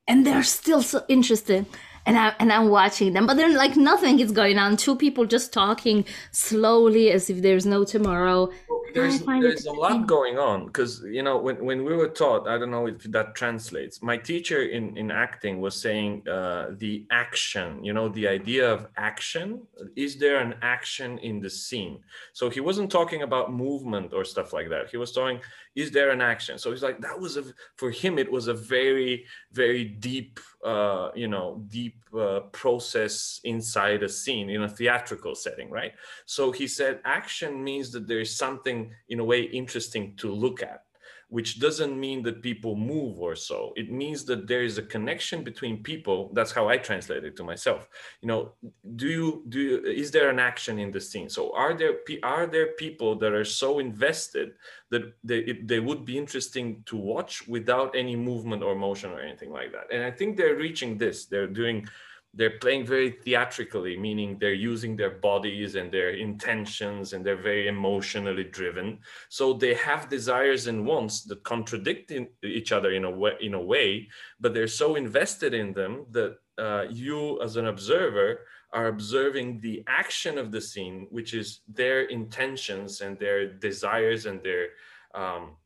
and 0.06 0.26
they're 0.26 0.42
still 0.42 0.82
so 0.82 1.04
interested, 1.08 1.64
and 2.04 2.18
I 2.18 2.34
and 2.38 2.52
I'm 2.52 2.68
watching 2.68 3.14
them, 3.14 3.26
but 3.26 3.38
then 3.38 3.54
like 3.54 3.78
nothing 3.78 4.20
is 4.20 4.30
going 4.30 4.58
on. 4.58 4.76
Two 4.76 4.94
people 4.94 5.24
just 5.24 5.54
talking 5.54 6.04
slowly 6.32 7.10
as 7.10 7.30
if 7.30 7.40
there's 7.40 7.64
no 7.64 7.82
tomorrow. 7.82 8.50
There's 8.94 9.20
there's 9.20 9.66
a 9.66 9.72
lot 9.72 10.06
going 10.06 10.38
on 10.38 10.66
because 10.66 11.02
you 11.02 11.22
know 11.22 11.38
when, 11.38 11.64
when 11.64 11.84
we 11.84 11.94
were 11.94 12.08
taught, 12.08 12.48
I 12.48 12.58
don't 12.58 12.70
know 12.70 12.86
if 12.86 13.02
that 13.04 13.34
translates. 13.34 14.02
My 14.02 14.16
teacher 14.16 14.62
in 14.62 14.96
in 14.96 15.10
acting 15.10 15.60
was 15.60 15.74
saying 15.74 16.26
uh, 16.28 16.72
the 16.78 17.06
action, 17.10 17.84
you 17.84 17.92
know, 17.92 18.08
the 18.08 18.26
idea 18.28 18.72
of 18.72 18.88
action. 18.96 19.62
Is 19.96 20.16
there 20.16 20.38
an 20.40 20.54
action 20.62 21.18
in 21.18 21.40
the 21.40 21.50
scene? 21.50 22.00
So 22.32 22.50
he 22.50 22.60
wasn't 22.60 22.90
talking 22.90 23.22
about 23.22 23.52
movement 23.52 24.12
or 24.12 24.24
stuff 24.24 24.52
like 24.52 24.68
that. 24.70 24.90
He 24.90 24.96
was 24.96 25.12
talking, 25.12 25.40
is 25.74 25.90
there 25.90 26.10
an 26.10 26.20
action? 26.20 26.58
So 26.58 26.70
he's 26.70 26.82
like, 26.82 27.00
that 27.00 27.18
was 27.18 27.36
a 27.36 27.44
for 27.76 27.90
him. 27.90 28.18
It 28.18 28.30
was 28.30 28.48
a 28.48 28.54
very 28.54 29.24
very 29.52 29.84
deep, 29.84 30.40
uh, 30.64 31.10
you 31.14 31.28
know, 31.28 31.62
deep 31.68 31.96
uh, 32.18 32.40
process 32.52 33.40
inside 33.44 34.02
a 34.02 34.08
scene 34.08 34.50
in 34.50 34.62
a 34.62 34.68
theatrical 34.68 35.34
setting, 35.34 35.70
right? 35.70 35.92
So 36.26 36.52
he 36.52 36.66
said 36.66 37.00
action 37.04 37.62
means 37.62 37.90
that 37.92 38.06
there's 38.06 38.34
something 38.34 38.79
in 39.08 39.20
a 39.20 39.24
way 39.24 39.42
interesting 39.42 40.14
to 40.16 40.32
look 40.32 40.62
at 40.62 40.84
which 41.30 41.60
doesn't 41.60 41.98
mean 41.98 42.22
that 42.24 42.42
people 42.42 42.74
move 42.74 43.20
or 43.20 43.36
so. 43.36 43.72
It 43.76 43.90
means 43.90 44.24
that 44.24 44.48
there 44.48 44.64
is 44.64 44.78
a 44.78 44.82
connection 44.82 45.44
between 45.44 45.82
people. 45.82 46.30
That's 46.34 46.50
how 46.50 46.68
i 46.68 46.76
translate 46.76 47.24
it 47.24 47.36
to 47.36 47.44
myself. 47.44 47.88
You 48.20 48.28
know 48.28 48.52
do 48.96 49.08
you 49.08 49.44
do 49.48 49.60
you, 49.60 49.76
is 50.04 50.10
there 50.10 50.28
an 50.28 50.40
action 50.40 50.78
in 50.78 50.90
the 50.90 51.00
scene? 51.00 51.28
So 51.30 51.54
are 51.54 51.72
there 51.72 51.94
are 52.22 52.46
there 52.46 52.68
people 52.84 53.14
that 53.20 53.32
are 53.32 53.44
so 53.62 53.78
invested 53.78 54.48
that 54.90 55.04
they, 55.22 55.40
they 55.70 55.80
would 55.80 56.04
be 56.04 56.18
interesting 56.18 56.82
to 56.86 56.96
watch 56.96 57.46
without 57.46 57.94
any 57.94 58.16
movement 58.16 58.62
or 58.64 58.74
motion 58.74 59.10
or 59.12 59.20
anything 59.20 59.52
like 59.52 59.70
that? 59.72 59.86
And 59.92 60.02
i 60.02 60.10
think 60.10 60.36
they're 60.36 60.56
reaching 60.56 60.98
this. 60.98 61.26
They're 61.26 61.54
doing 61.62 61.88
they're 62.32 62.58
playing 62.58 62.86
very 62.86 63.10
theatrically, 63.10 63.96
meaning 63.96 64.38
they're 64.38 64.52
using 64.52 64.96
their 64.96 65.10
bodies 65.10 65.74
and 65.74 65.90
their 65.90 66.10
intentions 66.10 67.12
and 67.12 67.24
they're 67.24 67.42
very 67.42 67.66
emotionally 67.66 68.44
driven. 68.44 68.98
So 69.28 69.52
they 69.52 69.74
have 69.74 70.08
desires 70.08 70.68
and 70.68 70.86
wants 70.86 71.24
that 71.24 71.42
contradict 71.42 72.12
each 72.44 72.70
other 72.70 72.92
in 72.92 73.04
a 73.04 73.10
way, 73.10 73.32
in 73.40 73.54
a 73.54 73.60
way, 73.60 74.08
but 74.38 74.54
they're 74.54 74.68
so 74.68 74.94
invested 74.94 75.54
in 75.54 75.72
them 75.72 76.06
that 76.12 76.36
uh, 76.56 76.84
you, 76.88 77.42
as 77.42 77.56
an 77.56 77.66
observer, 77.66 78.46
are 78.72 78.86
observing 78.86 79.60
the 79.60 79.82
action 79.88 80.38
of 80.38 80.52
the 80.52 80.60
scene, 80.60 81.08
which 81.10 81.34
is 81.34 81.62
their 81.66 82.02
intentions 82.02 83.00
and 83.00 83.18
their 83.18 83.54
desires 83.54 84.26
and 84.26 84.40
their 84.44 84.68
um, 85.14 85.56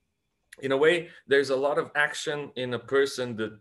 in 0.63 0.73
a 0.73 0.77
way, 0.77 1.09
there's 1.27 1.51
a 1.51 1.57
lot 1.57 1.79
of 1.79 1.91
action 1.97 2.51
in 2.57 2.75
a 2.75 2.79
person 2.79 3.37
that 3.37 3.59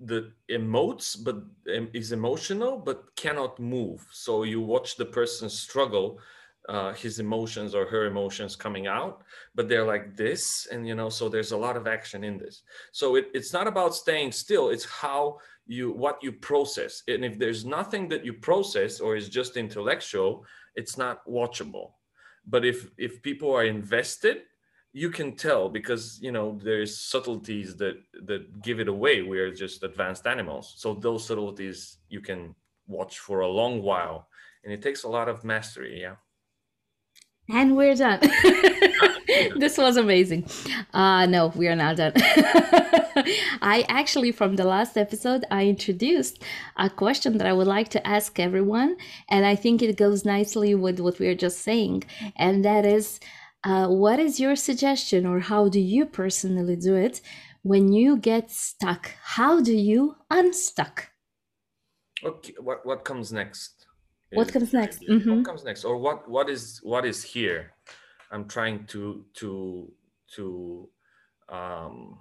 that 0.00 0.30
emotes 0.50 1.16
but 1.22 1.36
um, 1.76 1.88
is 1.92 2.12
emotional 2.12 2.78
but 2.78 3.14
cannot 3.16 3.58
move. 3.58 4.06
So 4.10 4.44
you 4.44 4.60
watch 4.60 4.96
the 4.96 5.06
person 5.06 5.48
struggle 5.48 6.20
uh, 6.68 6.92
his 6.92 7.18
emotions 7.18 7.74
or 7.74 7.86
her 7.86 8.04
emotions 8.06 8.54
coming 8.54 8.86
out 8.86 9.22
but 9.54 9.68
they're 9.68 9.86
like 9.86 10.14
this 10.16 10.68
and 10.70 10.86
you 10.86 10.94
know 10.94 11.08
so 11.08 11.28
there's 11.28 11.52
a 11.52 11.56
lot 11.56 11.76
of 11.76 11.86
action 11.86 12.22
in 12.22 12.38
this. 12.38 12.62
So 12.92 13.16
it, 13.16 13.28
it's 13.34 13.52
not 13.52 13.66
about 13.66 13.94
staying 13.94 14.32
still 14.32 14.68
it's 14.70 14.84
how 14.84 15.38
you 15.66 15.92
what 15.92 16.22
you 16.22 16.32
process. 16.32 17.02
And 17.08 17.24
if 17.24 17.38
there's 17.38 17.64
nothing 17.64 18.08
that 18.08 18.24
you 18.24 18.34
process 18.34 19.00
or 19.00 19.16
is 19.16 19.28
just 19.28 19.56
intellectual 19.56 20.44
it's 20.76 20.96
not 20.96 21.26
watchable. 21.26 21.90
But 22.46 22.64
if 22.64 22.88
if 22.98 23.20
people 23.22 23.52
are 23.52 23.64
invested 23.64 24.42
you 24.92 25.10
can 25.10 25.36
tell 25.36 25.68
because 25.68 26.18
you 26.20 26.32
know 26.32 26.58
there's 26.62 26.98
subtleties 26.98 27.76
that 27.76 27.96
that 28.26 28.62
give 28.62 28.80
it 28.80 28.88
away. 28.88 29.22
We're 29.22 29.52
just 29.52 29.82
advanced 29.82 30.26
animals. 30.26 30.74
So 30.76 30.94
those 30.94 31.26
subtleties 31.26 31.98
you 32.08 32.20
can 32.20 32.54
watch 32.86 33.18
for 33.18 33.40
a 33.40 33.48
long 33.48 33.82
while 33.82 34.28
and 34.64 34.72
it 34.72 34.82
takes 34.82 35.04
a 35.04 35.08
lot 35.08 35.28
of 35.28 35.44
mastery 35.44 36.00
yeah. 36.00 36.16
And 37.50 37.76
we're 37.76 37.94
done. 37.94 38.20
This 39.56 39.76
was 39.78 39.96
amazing. 39.98 40.48
Uh 40.92 41.26
no 41.26 41.48
we 41.54 41.68
are 41.68 41.76
not 41.76 41.96
done. 41.96 42.12
I 43.62 43.84
actually 43.88 44.32
from 44.32 44.56
the 44.56 44.64
last 44.64 44.96
episode 44.96 45.44
i 45.50 45.66
introduced 45.66 46.42
a 46.76 46.88
question 46.88 47.36
that 47.38 47.46
i 47.46 47.52
would 47.52 47.66
like 47.66 47.88
to 47.90 48.06
ask 48.06 48.38
everyone 48.38 48.96
and 49.28 49.44
i 49.44 49.54
think 49.56 49.82
it 49.82 49.96
goes 49.96 50.24
nicely 50.24 50.74
with 50.74 51.00
what 51.00 51.18
we 51.18 51.26
are 51.26 51.34
just 51.34 51.58
saying 51.60 52.04
and 52.36 52.64
that 52.64 52.84
is 52.86 53.18
uh, 53.64 53.88
what 53.88 54.18
is 54.18 54.38
your 54.38 54.56
suggestion, 54.56 55.26
or 55.26 55.40
how 55.40 55.68
do 55.68 55.80
you 55.80 56.06
personally 56.06 56.76
do 56.76 56.94
it 56.94 57.20
when 57.62 57.92
you 57.92 58.16
get 58.16 58.50
stuck? 58.50 59.12
How 59.22 59.60
do 59.60 59.74
you 59.74 60.16
unstuck? 60.30 61.10
Okay, 62.24 62.54
what 62.60 62.84
what 62.86 63.04
comes 63.04 63.32
next? 63.32 63.86
What 64.32 64.52
comes 64.52 64.72
next? 64.72 65.02
Mm-hmm. 65.02 65.36
What 65.36 65.44
comes 65.44 65.64
next, 65.64 65.84
or 65.84 65.96
what 65.96 66.28
what 66.28 66.48
is 66.50 66.80
what 66.82 67.04
is 67.04 67.22
here? 67.22 67.72
I'm 68.30 68.46
trying 68.46 68.86
to 68.86 69.24
to 69.34 69.92
to 70.34 70.88
um, 71.48 72.18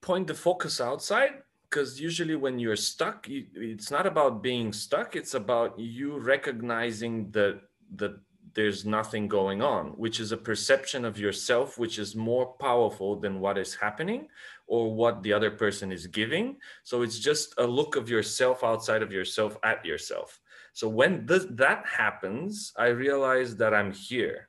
point 0.00 0.26
the 0.26 0.34
focus 0.34 0.80
outside 0.80 1.42
because 1.68 2.00
usually 2.00 2.36
when 2.36 2.58
you're 2.58 2.76
stuck, 2.76 3.26
it's 3.28 3.90
not 3.90 4.06
about 4.06 4.42
being 4.42 4.72
stuck. 4.72 5.16
It's 5.16 5.34
about 5.34 5.78
you 5.78 6.18
recognizing 6.18 7.30
the 7.30 7.60
the 7.96 8.20
there's 8.54 8.84
nothing 8.84 9.28
going 9.28 9.62
on, 9.62 9.88
which 9.92 10.20
is 10.20 10.32
a 10.32 10.36
perception 10.36 11.04
of 11.04 11.18
yourself 11.18 11.78
which 11.78 11.98
is 11.98 12.14
more 12.14 12.54
powerful 12.54 13.16
than 13.16 13.40
what 13.40 13.58
is 13.58 13.74
happening 13.74 14.28
or 14.66 14.94
what 14.94 15.22
the 15.22 15.32
other 15.32 15.50
person 15.50 15.92
is 15.92 16.06
giving. 16.06 16.56
So 16.82 17.02
it's 17.02 17.18
just 17.18 17.54
a 17.58 17.66
look 17.66 17.96
of 17.96 18.08
yourself 18.08 18.62
outside 18.64 19.02
of 19.02 19.12
yourself 19.12 19.56
at 19.62 19.84
yourself. 19.84 20.40
So 20.72 20.88
when 20.88 21.26
th- 21.26 21.48
that 21.50 21.84
happens, 21.86 22.72
I 22.78 22.86
realize 22.88 23.56
that 23.56 23.74
I'm 23.74 23.92
here. 23.92 24.48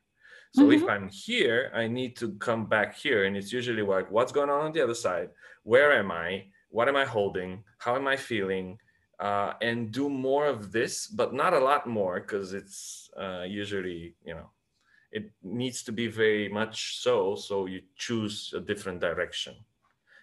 So 0.55 0.63
mm-hmm. 0.63 0.83
if 0.83 0.89
I'm 0.89 1.09
here, 1.09 1.71
I 1.73 1.87
need 1.87 2.15
to 2.17 2.33
come 2.33 2.65
back 2.67 2.95
here. 2.95 3.25
And 3.25 3.35
it's 3.35 3.51
usually 3.51 3.81
like, 3.81 4.11
what's 4.11 4.31
going 4.31 4.49
on 4.49 4.67
on 4.67 4.71
the 4.71 4.83
other 4.83 4.93
side? 4.93 5.29
Where 5.63 5.93
am 5.93 6.11
I? 6.11 6.45
What 6.69 6.87
am 6.87 6.95
I 6.95 7.05
holding? 7.05 7.63
How 7.79 7.95
am 7.95 8.07
I 8.07 8.15
feeling? 8.15 8.77
Uh, 9.23 9.53
and 9.61 9.89
do 9.89 10.09
more 10.09 10.47
of 10.47 10.73
this, 10.73 11.07
but 11.07 11.33
not 11.33 11.53
a 11.53 11.59
lot 11.59 11.87
more 11.87 12.19
because 12.19 12.53
it's 12.53 13.09
uh, 13.17 13.43
usually, 13.47 14.15
you 14.25 14.33
know, 14.33 14.49
it 15.13 15.31
needs 15.41 15.81
to 15.83 15.93
be 15.93 16.07
very 16.07 16.49
much 16.49 17.01
so. 17.01 17.35
So 17.35 17.65
you 17.65 17.81
choose 17.95 18.53
a 18.53 18.59
different 18.59 18.99
direction. 18.99 19.55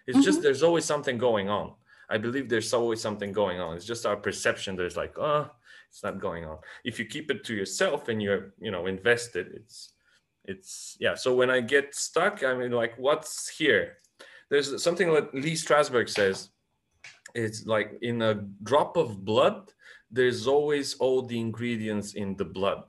It's 0.05 0.17
mm-hmm. 0.17 0.23
just 0.23 0.43
there's 0.43 0.61
always 0.61 0.85
something 0.85 1.17
going 1.17 1.49
on. 1.49 1.73
I 2.11 2.19
believe 2.19 2.47
there's 2.47 2.73
always 2.75 3.01
something 3.01 3.31
going 3.31 3.59
on. 3.59 3.75
It's 3.75 3.87
just 3.87 4.05
our 4.05 4.17
perception. 4.17 4.75
There's 4.75 4.97
like, 4.97 5.17
oh, 5.17 5.49
it's 5.89 6.03
not 6.03 6.19
going 6.19 6.45
on. 6.45 6.59
If 6.83 6.99
you 6.99 7.05
keep 7.05 7.31
it 7.31 7.43
to 7.45 7.55
yourself 7.55 8.07
and 8.07 8.21
you're, 8.21 8.53
you 8.59 8.69
know, 8.69 8.85
invested, 8.85 9.47
it's, 9.55 9.93
it's 10.45 10.95
yeah. 10.99 11.15
So 11.15 11.33
when 11.33 11.49
I 11.49 11.61
get 11.61 11.95
stuck, 11.95 12.43
I 12.43 12.53
mean, 12.53 12.71
like, 12.71 12.99
what's 12.99 13.49
here? 13.49 13.97
There's 14.49 14.83
something 14.83 15.11
that 15.13 15.33
Lee 15.33 15.53
Strasberg 15.53 16.07
says 16.07 16.49
it's 17.33 17.65
like 17.65 17.97
in 18.01 18.21
a 18.21 18.35
drop 18.63 18.97
of 18.97 19.23
blood 19.23 19.71
there's 20.11 20.45
always 20.45 20.95
all 20.95 21.21
the 21.21 21.39
ingredients 21.39 22.13
in 22.13 22.35
the 22.35 22.45
blood. 22.45 22.83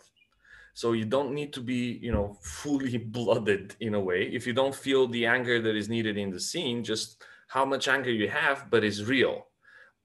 So 0.75 0.93
you 0.93 1.05
don't 1.05 1.33
need 1.33 1.53
to 1.53 1.61
be 1.61 1.99
you 2.03 2.13
know 2.13 2.37
fully 2.43 2.99
blooded 2.99 3.77
in 3.81 3.95
a 3.95 4.01
way. 4.01 4.23
If 4.33 4.47
you 4.47 4.53
don't 4.53 4.75
feel 4.75 5.07
the 5.07 5.27
anger 5.27 5.61
that 5.63 5.77
is 5.77 5.89
needed 5.89 6.17
in 6.19 6.31
the 6.31 6.41
scene 6.41 6.83
just 6.85 7.23
how 7.49 7.65
much 7.65 7.89
anger 7.89 8.11
you 8.11 8.29
have 8.29 8.71
but 8.71 8.85
is 8.85 9.05
real. 9.05 9.47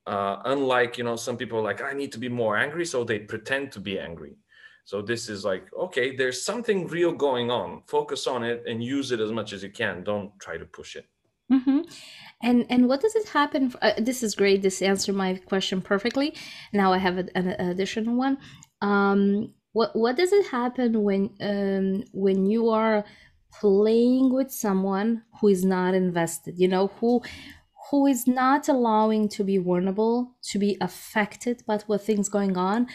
Uh, 0.05 0.41
unlike 0.45 0.97
you 0.97 1.03
know 1.03 1.17
some 1.17 1.35
people 1.35 1.59
are 1.59 1.69
like 1.69 1.81
i 1.81 1.91
need 1.91 2.13
to 2.13 2.17
be 2.17 2.29
more 2.29 2.55
angry 2.55 2.85
so 2.85 3.03
they 3.03 3.19
pretend 3.19 3.71
to 3.71 3.79
be 3.79 3.99
angry. 3.99 4.37
So 4.85 5.01
this 5.01 5.27
is 5.27 5.43
like 5.43 5.65
okay 5.73 6.15
there's 6.15 6.43
something 6.43 6.87
real 6.87 7.11
going 7.11 7.49
on. 7.49 7.81
Focus 7.87 8.27
on 8.27 8.43
it 8.43 8.63
and 8.67 8.83
use 8.83 9.11
it 9.11 9.19
as 9.19 9.31
much 9.31 9.53
as 9.53 9.63
you 9.63 9.69
can. 9.69 10.03
Don't 10.03 10.31
try 10.39 10.57
to 10.57 10.65
push 10.65 10.95
it. 10.95 11.07
Mm-hmm. 11.51 11.79
And 12.41 12.65
and 12.69 12.87
what 12.87 13.01
does 13.01 13.15
it 13.15 13.29
happen? 13.29 13.73
Uh, 13.81 13.93
this 13.97 14.21
is 14.21 14.35
great. 14.35 14.61
This 14.61 14.81
answered 14.81 15.15
my 15.15 15.35
question 15.35 15.81
perfectly. 15.81 16.35
Now 16.71 16.93
I 16.93 16.99
have 16.99 17.17
a, 17.17 17.25
an 17.35 17.47
additional 17.47 18.15
one. 18.15 18.37
Um, 18.81 19.53
what 19.73 19.95
what 19.95 20.17
does 20.17 20.31
it 20.31 20.47
happen 20.47 21.03
when 21.03 21.29
um, 21.41 22.03
when 22.13 22.45
you 22.45 22.69
are 22.69 23.05
playing 23.59 24.33
with 24.33 24.51
someone 24.51 25.23
who 25.41 25.47
is 25.47 25.65
not 25.65 25.95
invested? 25.95 26.59
You 26.59 26.67
know 26.67 26.87
who 26.99 27.21
who 27.89 28.05
is 28.05 28.27
not 28.27 28.67
allowing 28.67 29.29
to 29.29 29.43
be 29.43 29.57
vulnerable, 29.57 30.35
to 30.43 30.59
be 30.59 30.77
affected 30.81 31.63
by 31.65 31.79
what 31.87 32.01
things 32.01 32.29
going 32.29 32.57
on, 32.57 32.87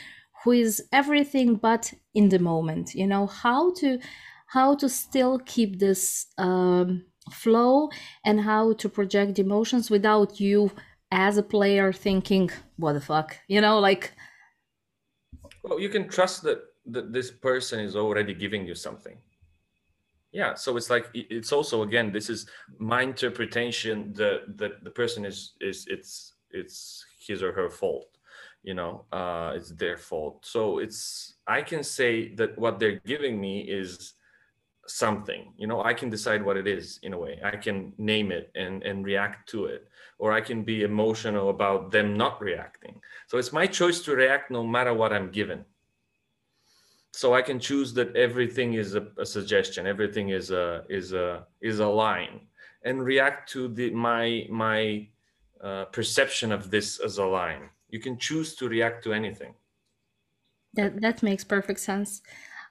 who 0.45 0.53
is 0.53 0.83
everything 0.93 1.57
but 1.57 1.93
in 2.15 2.29
the 2.29 2.39
moment. 2.39 2.95
You 2.95 3.07
know 3.07 3.27
how 3.27 3.73
to 3.75 3.99
how 4.47 4.75
to 4.77 4.89
still 4.89 5.39
keep 5.39 5.79
this 5.79 6.27
um, 6.39 7.07
flow 7.31 7.89
and 8.25 8.41
how 8.41 8.73
to 8.75 8.89
project 8.89 9.39
emotions 9.39 9.91
without 9.91 10.41
you 10.41 10.71
as 11.11 11.37
a 11.37 11.43
player 11.43 11.93
thinking 11.93 12.51
what 12.77 12.95
the 12.95 13.01
fuck? 13.01 13.37
You 13.49 13.61
know 13.61 13.79
like 13.79 14.13
well 15.63 15.79
you 15.79 15.89
can 15.89 16.09
trust 16.09 16.43
that 16.43 16.61
that 16.87 17.13
this 17.13 17.31
person 17.31 17.79
is 17.81 17.95
already 17.95 18.35
giving 18.35 18.67
you 18.67 18.75
something. 18.75 19.19
Yeah 20.33 20.55
so 20.55 20.77
it's 20.77 20.91
like 20.91 21.09
it's 21.15 21.53
also 21.53 21.83
again 21.83 22.13
this 22.13 22.29
is 22.31 22.47
my 22.79 23.03
interpretation 23.03 24.13
that 24.15 24.57
that 24.57 24.83
the 24.83 24.91
person 24.91 25.25
is 25.25 25.53
is 25.61 25.87
it's 25.89 26.35
it's 26.51 27.05
his 27.27 27.43
or 27.43 27.53
her 27.53 27.71
fault 27.71 28.19
you 28.63 28.75
know 28.75 29.05
uh, 29.13 29.53
it's 29.55 29.71
their 29.71 29.97
fault. 29.97 30.45
So 30.45 30.79
it's 30.79 31.35
i 31.47 31.61
can 31.63 31.83
say 31.83 32.35
that 32.35 32.59
what 32.59 32.79
they're 32.79 33.01
giving 33.07 33.41
me 33.41 33.61
is 33.61 34.15
something. 34.87 35.53
You 35.57 35.67
know 35.67 35.83
i 35.83 35.95
can 35.95 36.11
decide 36.11 36.45
what 36.45 36.57
it 36.57 36.67
is 36.67 36.99
in 37.03 37.13
a 37.13 37.19
way. 37.19 37.41
I 37.45 37.57
can 37.57 37.93
name 37.99 38.33
it 38.33 38.51
and 38.55 38.83
and 38.83 39.05
react 39.05 39.49
to 39.51 39.67
it. 39.67 39.89
Or 40.19 40.33
i 40.33 40.41
can 40.41 40.63
be 40.65 40.83
emotional 40.83 41.51
about 41.51 41.91
them 41.91 42.17
not 42.17 42.41
reacting. 42.41 43.01
So 43.29 43.39
it's 43.39 43.53
my 43.53 43.67
choice 43.67 44.01
to 44.03 44.15
react 44.15 44.51
no 44.51 44.67
matter 44.67 44.95
what 44.95 45.13
i'm 45.13 45.31
given. 45.31 45.65
So 47.13 47.35
i 47.35 47.43
can 47.43 47.59
choose 47.61 47.93
that 47.95 48.15
everything 48.17 48.75
is 48.75 48.95
a, 48.95 49.07
a 49.19 49.27
suggestion. 49.27 49.87
Everything 49.87 50.31
is 50.31 50.51
a 50.51 50.85
is 50.89 51.13
a 51.13 51.47
is 51.61 51.79
a 51.81 51.89
line. 51.89 52.41
And 52.85 53.05
react 53.05 53.51
to 53.53 53.69
the 53.69 53.91
my 53.91 54.47
my 54.51 55.09
uh, 55.63 55.85
perception 55.87 56.51
of 56.51 56.71
this 56.71 56.99
as 56.99 57.19
a 57.19 57.25
line. 57.25 57.71
You 57.89 58.01
can 58.01 58.19
choose 58.19 58.57
to 58.57 58.69
react 58.69 59.05
to 59.05 59.13
anything. 59.13 59.55
That 60.75 61.01
that 61.03 61.23
makes 61.23 61.45
perfect 61.45 61.81
sense 61.81 62.23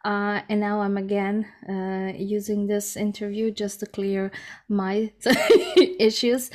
uh, 0.03 0.41
and 0.49 0.59
now 0.59 0.81
I'm 0.81 0.97
again 0.97 1.45
uh, 1.69 2.13
using 2.17 2.67
this 2.67 2.97
interview 2.97 3.51
just 3.51 3.79
to 3.81 3.85
clear 3.85 4.31
my 4.67 5.11
issues. 5.99 6.49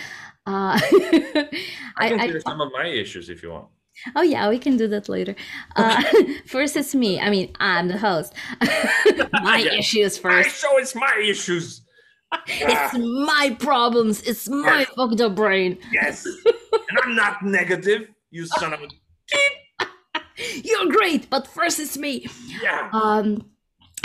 Uh, 0.47 0.79
I 1.97 2.09
can 2.09 2.19
clear 2.19 2.37
I, 2.37 2.41
some 2.41 2.61
of 2.61 2.73
my 2.73 2.87
issues 2.87 3.29
if 3.29 3.43
you 3.43 3.51
want. 3.51 3.69
Oh 4.15 4.23
yeah, 4.23 4.49
we 4.49 4.59
can 4.59 4.77
do 4.77 4.87
that 4.89 5.09
later. 5.09 5.35
Uh, 5.75 6.03
first, 6.47 6.77
it's 6.77 6.95
me. 6.95 7.21
I 7.21 7.31
mean, 7.31 7.53
I'm 7.61 7.89
the 7.89 7.99
host. 7.99 8.35
my 9.43 9.59
yeah. 9.59 9.79
issues 9.79 10.19
first. 10.19 10.61
Show 10.61 10.79
is 10.79 10.95
my 10.95 11.25
issues. 11.25 11.83
it's 12.47 12.99
my 12.99 13.57
problems. 13.59 14.23
It's 14.23 14.49
my 14.49 14.81
yes. 14.81 14.91
fucked 14.97 15.21
up 15.21 15.35
brain. 15.35 15.79
Yes, 15.93 16.27
and 16.27 16.99
I'm 17.03 17.15
not 17.15 17.43
negative. 17.45 18.09
You 18.31 18.47
son 18.47 18.73
of 18.75 18.83
a. 18.83 18.89
You're 20.65 20.87
great, 20.87 21.31
but 21.31 21.47
first 21.47 21.81
it's 21.81 21.97
me. 21.97 22.27
Yeah. 22.63 22.91
Um, 22.93 23.51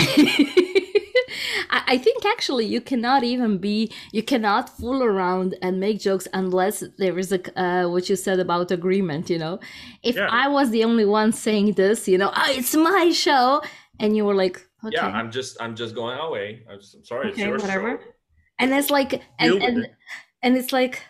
I 1.70 1.98
think 1.98 2.24
actually 2.26 2.66
you 2.66 2.80
cannot 2.80 3.24
even 3.24 3.58
be 3.58 3.92
you 4.12 4.22
cannot 4.22 4.68
fool 4.68 5.02
around 5.02 5.56
and 5.62 5.80
make 5.80 6.00
jokes 6.00 6.28
unless 6.34 6.82
there 6.98 7.18
is 7.18 7.32
a 7.32 7.60
uh, 7.60 7.88
what 7.88 8.08
you 8.08 8.16
said 8.16 8.40
about 8.40 8.70
agreement. 8.70 9.30
You 9.30 9.38
know, 9.38 9.60
if 10.02 10.16
yeah. 10.16 10.28
I 10.30 10.48
was 10.48 10.70
the 10.70 10.84
only 10.84 11.04
one 11.04 11.32
saying 11.32 11.72
this, 11.72 12.08
you 12.08 12.18
know, 12.18 12.30
oh, 12.34 12.46
it's 12.50 12.74
my 12.74 13.10
show, 13.10 13.62
and 14.00 14.16
you 14.16 14.24
were 14.24 14.34
like, 14.34 14.66
okay. 14.84 14.96
yeah, 14.96 15.06
I'm 15.06 15.30
just 15.30 15.60
I'm 15.60 15.74
just 15.74 15.94
going 15.94 16.18
away. 16.18 16.62
I'm, 16.70 16.80
sorry, 16.82 17.30
okay, 17.32 17.50
whatever. 17.50 17.98
Show. 17.98 18.04
And 18.58 18.72
it's 18.72 18.90
like 18.90 19.22
and 19.38 19.62
and, 19.62 19.88
and 20.42 20.56
it's 20.56 20.72
like 20.72 21.02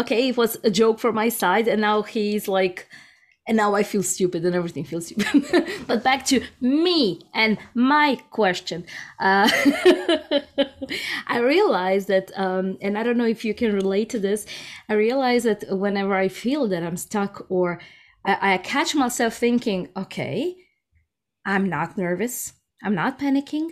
okay, 0.00 0.28
it 0.28 0.36
was 0.36 0.56
a 0.64 0.70
joke 0.70 0.98
for 0.98 1.12
my 1.12 1.28
side, 1.28 1.68
and 1.68 1.80
now 1.80 2.02
he's 2.02 2.48
like 2.48 2.88
and 3.46 3.56
now 3.56 3.74
I 3.74 3.82
feel 3.82 4.02
stupid 4.02 4.44
and 4.44 4.54
everything 4.54 4.84
feels 4.84 5.06
stupid. 5.06 5.66
but 5.86 6.04
back 6.04 6.24
to 6.26 6.42
me 6.60 7.20
and 7.34 7.58
my 7.74 8.16
question. 8.30 8.84
Uh, 9.18 9.50
I 11.26 11.38
realize 11.38 12.06
that, 12.06 12.30
um, 12.36 12.78
and 12.80 12.96
I 12.96 13.02
don't 13.02 13.18
know 13.18 13.26
if 13.26 13.44
you 13.44 13.52
can 13.52 13.74
relate 13.74 14.10
to 14.10 14.20
this, 14.20 14.46
I 14.88 14.94
realize 14.94 15.42
that 15.42 15.64
whenever 15.68 16.14
I 16.14 16.28
feel 16.28 16.68
that 16.68 16.84
I'm 16.84 16.96
stuck 16.96 17.46
or 17.48 17.80
I, 18.24 18.54
I 18.54 18.58
catch 18.58 18.94
myself 18.94 19.34
thinking, 19.34 19.88
okay, 19.96 20.54
I'm 21.44 21.68
not 21.68 21.98
nervous, 21.98 22.52
I'm 22.84 22.94
not 22.94 23.18
panicking, 23.18 23.70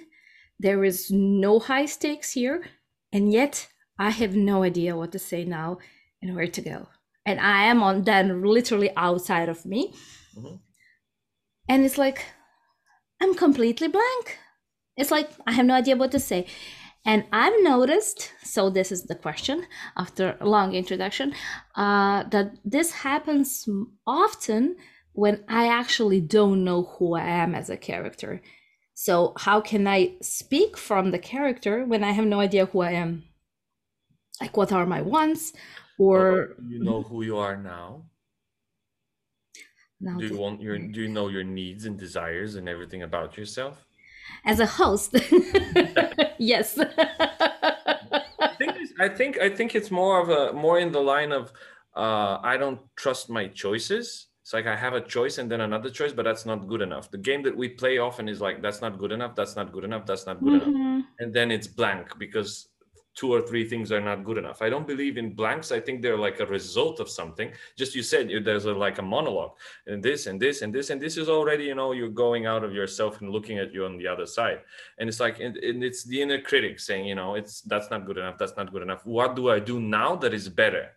there 0.59 0.83
is 0.85 1.11
no 1.13 1.61
high 1.61 1.87
stakes 1.87 2.33
here, 2.33 2.65
and 3.13 3.33
yet 3.33 3.69
I 3.99 4.11
have 4.11 4.35
no 4.35 4.65
idea 4.65 4.97
what 4.97 5.13
to 5.13 5.19
say 5.21 5.45
now 5.45 5.79
and 6.21 6.35
where 6.35 6.49
to 6.49 6.61
go 6.61 6.89
and 7.27 7.41
I 7.41 7.65
am 7.65 7.83
on 7.83 8.03
then 8.03 8.43
literally 8.43 8.91
outside 8.97 9.49
of 9.49 9.65
me. 9.65 9.95
Mm-hmm. 10.37 10.57
And 11.69 11.85
it's 11.85 11.99
like, 11.99 12.25
I'm 13.21 13.35
completely 13.35 13.89
blank. 13.89 14.39
It's 14.97 15.11
like, 15.11 15.31
I 15.47 15.53
have 15.53 15.67
no 15.67 15.75
idea 15.75 15.97
what 15.97 16.11
to 16.13 16.21
say. 16.21 16.47
And 17.05 17.25
I've 17.33 17.63
noticed, 17.63 18.33
so 18.43 18.69
this 18.69 18.93
is 18.93 19.05
the 19.05 19.15
question 19.15 19.67
after 19.97 20.37
a 20.41 20.47
long 20.47 20.75
introduction, 20.75 21.33
uh, 21.75 22.25
that 22.25 22.57
this 22.65 22.91
happens 22.91 23.67
often 24.07 24.77
when 25.13 25.45
I 25.49 25.69
actually 25.69 26.21
don't 26.21 26.63
know 26.65 26.83
who 26.83 27.15
I 27.15 27.27
am 27.27 27.55
as 27.55 27.71
a 27.71 27.77
character. 27.77 28.43
So, 28.95 29.33
how 29.39 29.63
can 29.63 29.87
I 29.87 30.17
speak 30.21 30.77
from 30.77 31.11
the 31.11 31.19
character 31.19 31.87
when 31.87 32.05
I 32.05 32.13
have 32.13 32.27
no 32.27 32.41
idea 32.41 32.67
who 32.67 32.81
I 32.81 32.93
am? 32.93 33.25
Like, 34.41 34.57
what 34.59 34.73
are 34.73 34.85
my 34.85 35.01
wants? 35.01 35.55
Or 36.01 36.57
you 36.67 36.83
know 36.83 37.03
who 37.03 37.23
you 37.23 37.37
are 37.37 37.57
now? 37.57 38.05
Now 40.01 40.17
do 40.17 40.25
you 40.25 40.39
want 40.39 40.63
your 40.63 40.79
do 40.79 41.03
you 41.03 41.09
know 41.09 41.29
your 41.29 41.45
needs 41.45 41.85
and 41.85 41.99
desires 41.99 42.55
and 42.55 42.69
everything 42.69 43.03
about 43.03 43.37
yourself? 43.37 43.85
As 44.45 44.61
a 44.61 44.67
host. 44.67 45.15
Yes. 46.43 46.79
I 46.79 48.49
think, 48.57 48.73
I 48.99 49.09
think 49.11 49.39
i 49.39 49.51
think 49.51 49.75
it's 49.75 49.91
more 49.91 50.23
of 50.23 50.31
a 50.31 50.55
more 50.55 50.79
in 50.79 50.91
the 50.91 51.05
line 51.13 51.33
of 51.33 51.53
uh, 51.95 52.39
i 52.43 52.57
don't 52.57 52.81
trust 52.97 53.29
my 53.29 53.47
choices. 53.49 54.29
It's 54.41 54.55
like 54.55 54.67
i 54.67 54.75
have 54.75 54.95
a 54.95 55.03
choice 55.03 55.37
and 55.37 55.51
then 55.53 55.61
another 55.61 55.91
choice 55.91 56.13
but 56.15 56.25
that's 56.25 56.47
not 56.47 56.67
good 56.67 56.81
enough. 56.81 57.11
The 57.11 57.19
game 57.29 57.43
that 57.43 57.55
we 57.55 57.69
play 57.69 57.99
often 57.99 58.27
is 58.27 58.41
like 58.41 58.63
that's 58.63 58.81
not 58.81 58.97
good 58.97 59.13
enough 59.13 59.35
that's 59.37 59.55
not 59.55 59.71
good 59.71 59.85
enough 59.85 60.07
that's 60.07 60.25
not 60.25 60.43
good 60.43 60.63
mm-hmm. 60.63 60.71
enough 60.71 61.05
and 61.21 61.29
then 61.37 61.51
it's 61.51 61.67
blank 61.67 62.19
because 62.19 62.71
two 63.15 63.33
or 63.33 63.43
three 63.43 63.69
things 63.69 63.91
are 63.91 64.01
not 64.01 64.25
good 64.25 64.39
enough. 64.39 64.63
I 64.63 64.71
don't 64.71 64.87
believe 64.87 65.19
in 65.19 65.35
blanks. 65.35 65.73
I 65.73 65.81
think 65.81 66.01
they're 66.01 66.17
like 66.17 66.41
a 66.41 66.47
result 66.47 67.01
of 67.01 67.09
something. 67.09 67.51
Just 67.77 67.95
you 67.95 68.03
said 68.03 68.31
there's 68.45 68.67
a, 68.67 68.73
like 68.73 68.99
a 68.99 69.03
monologue 69.03 69.53
and 69.87 70.03
this 70.03 70.27
and 70.27 70.41
this 70.41 70.63
and 70.63 70.73
this 70.73 70.91
and 70.91 71.01
this 71.01 71.17
is 71.17 71.29
already 71.29 71.65
you 71.65 71.75
know 71.75 71.93
you're 71.93 72.09
going 72.09 72.47
out 72.47 72.63
of 72.65 72.73
yourself 72.73 73.21
and 73.21 73.31
looking 73.31 73.59
at 73.59 73.73
you 73.75 73.85
on 73.85 73.97
the 73.99 74.07
other 74.07 74.27
side. 74.27 74.61
And 74.99 75.09
it's 75.09 75.21
like 75.21 75.41
and, 75.41 75.57
and 75.57 75.83
it's 75.83 76.05
the 76.05 76.23
inner 76.23 76.41
critic 76.41 76.79
saying 76.79 77.07
you 77.07 77.15
know 77.15 77.35
it's 77.35 77.63
that's 77.63 77.91
not 77.91 78.07
good 78.07 78.19
enough. 78.19 78.39
That's 78.39 78.57
not 78.57 78.73
good 78.73 78.83
enough. 78.83 79.05
What 79.05 79.35
do 79.35 79.51
I 79.51 79.59
do 79.59 79.81
now 79.81 80.17
that 80.17 80.33
is 80.33 80.49
better? 80.49 80.91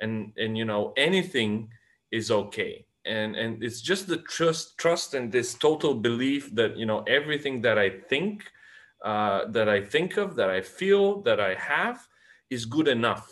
And 0.00 0.32
and 0.36 0.56
you 0.56 0.64
know 0.64 0.94
anything 0.96 1.68
is 2.10 2.30
okay. 2.30 2.86
And 3.04 3.36
and 3.36 3.62
it's 3.62 3.82
just 3.82 4.06
the 4.06 4.18
trust 4.18 4.78
trust 4.78 5.14
and 5.14 5.30
this 5.30 5.54
total 5.54 5.94
belief 5.94 6.54
that 6.54 6.76
you 6.76 6.86
know 6.86 7.02
everything 7.06 7.60
that 7.62 7.78
I 7.78 7.90
think 7.90 8.50
uh, 9.04 9.46
that 9.50 9.68
I 9.68 9.80
think 9.80 10.16
of, 10.16 10.36
that 10.36 10.50
I 10.50 10.60
feel, 10.60 11.22
that 11.22 11.40
I 11.40 11.54
have 11.54 12.06
is 12.50 12.64
good 12.64 12.88
enough. 12.88 13.30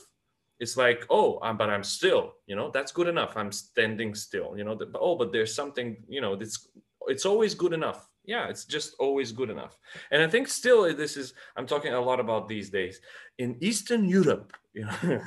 It's 0.59 0.77
like, 0.77 1.05
oh, 1.11 1.39
um, 1.43 1.57
but 1.59 1.69
I'm 1.69 1.83
still, 1.83 2.33
you 2.47 2.57
know, 2.57 2.71
that's 2.71 2.93
good 2.93 3.09
enough. 3.09 3.37
I'm 3.37 3.53
standing 3.53 4.15
still, 4.15 4.57
you 4.57 4.65
know. 4.65 4.75
The, 4.75 4.91
oh, 4.99 5.17
but 5.17 5.33
there's 5.33 5.55
something, 5.55 5.97
you 6.09 6.21
know, 6.21 6.33
it's 6.35 6.69
it's 7.09 7.27
always 7.27 7.55
good 7.55 7.73
enough. 7.73 8.09
Yeah, 8.25 8.49
it's 8.49 8.65
just 8.65 8.95
always 8.99 9.33
good 9.33 9.51
enough. 9.51 9.77
And 10.11 10.23
I 10.23 10.29
think 10.29 10.49
still 10.49 10.83
this 10.97 11.17
is 11.17 11.35
I'm 11.57 11.67
talking 11.67 11.93
a 11.93 12.01
lot 12.01 12.21
about 12.21 12.49
these 12.49 12.71
days 12.71 13.01
in 13.39 13.57
Eastern 13.61 14.05
Europe. 14.05 14.53
You 14.73 14.87
know, 15.03 15.21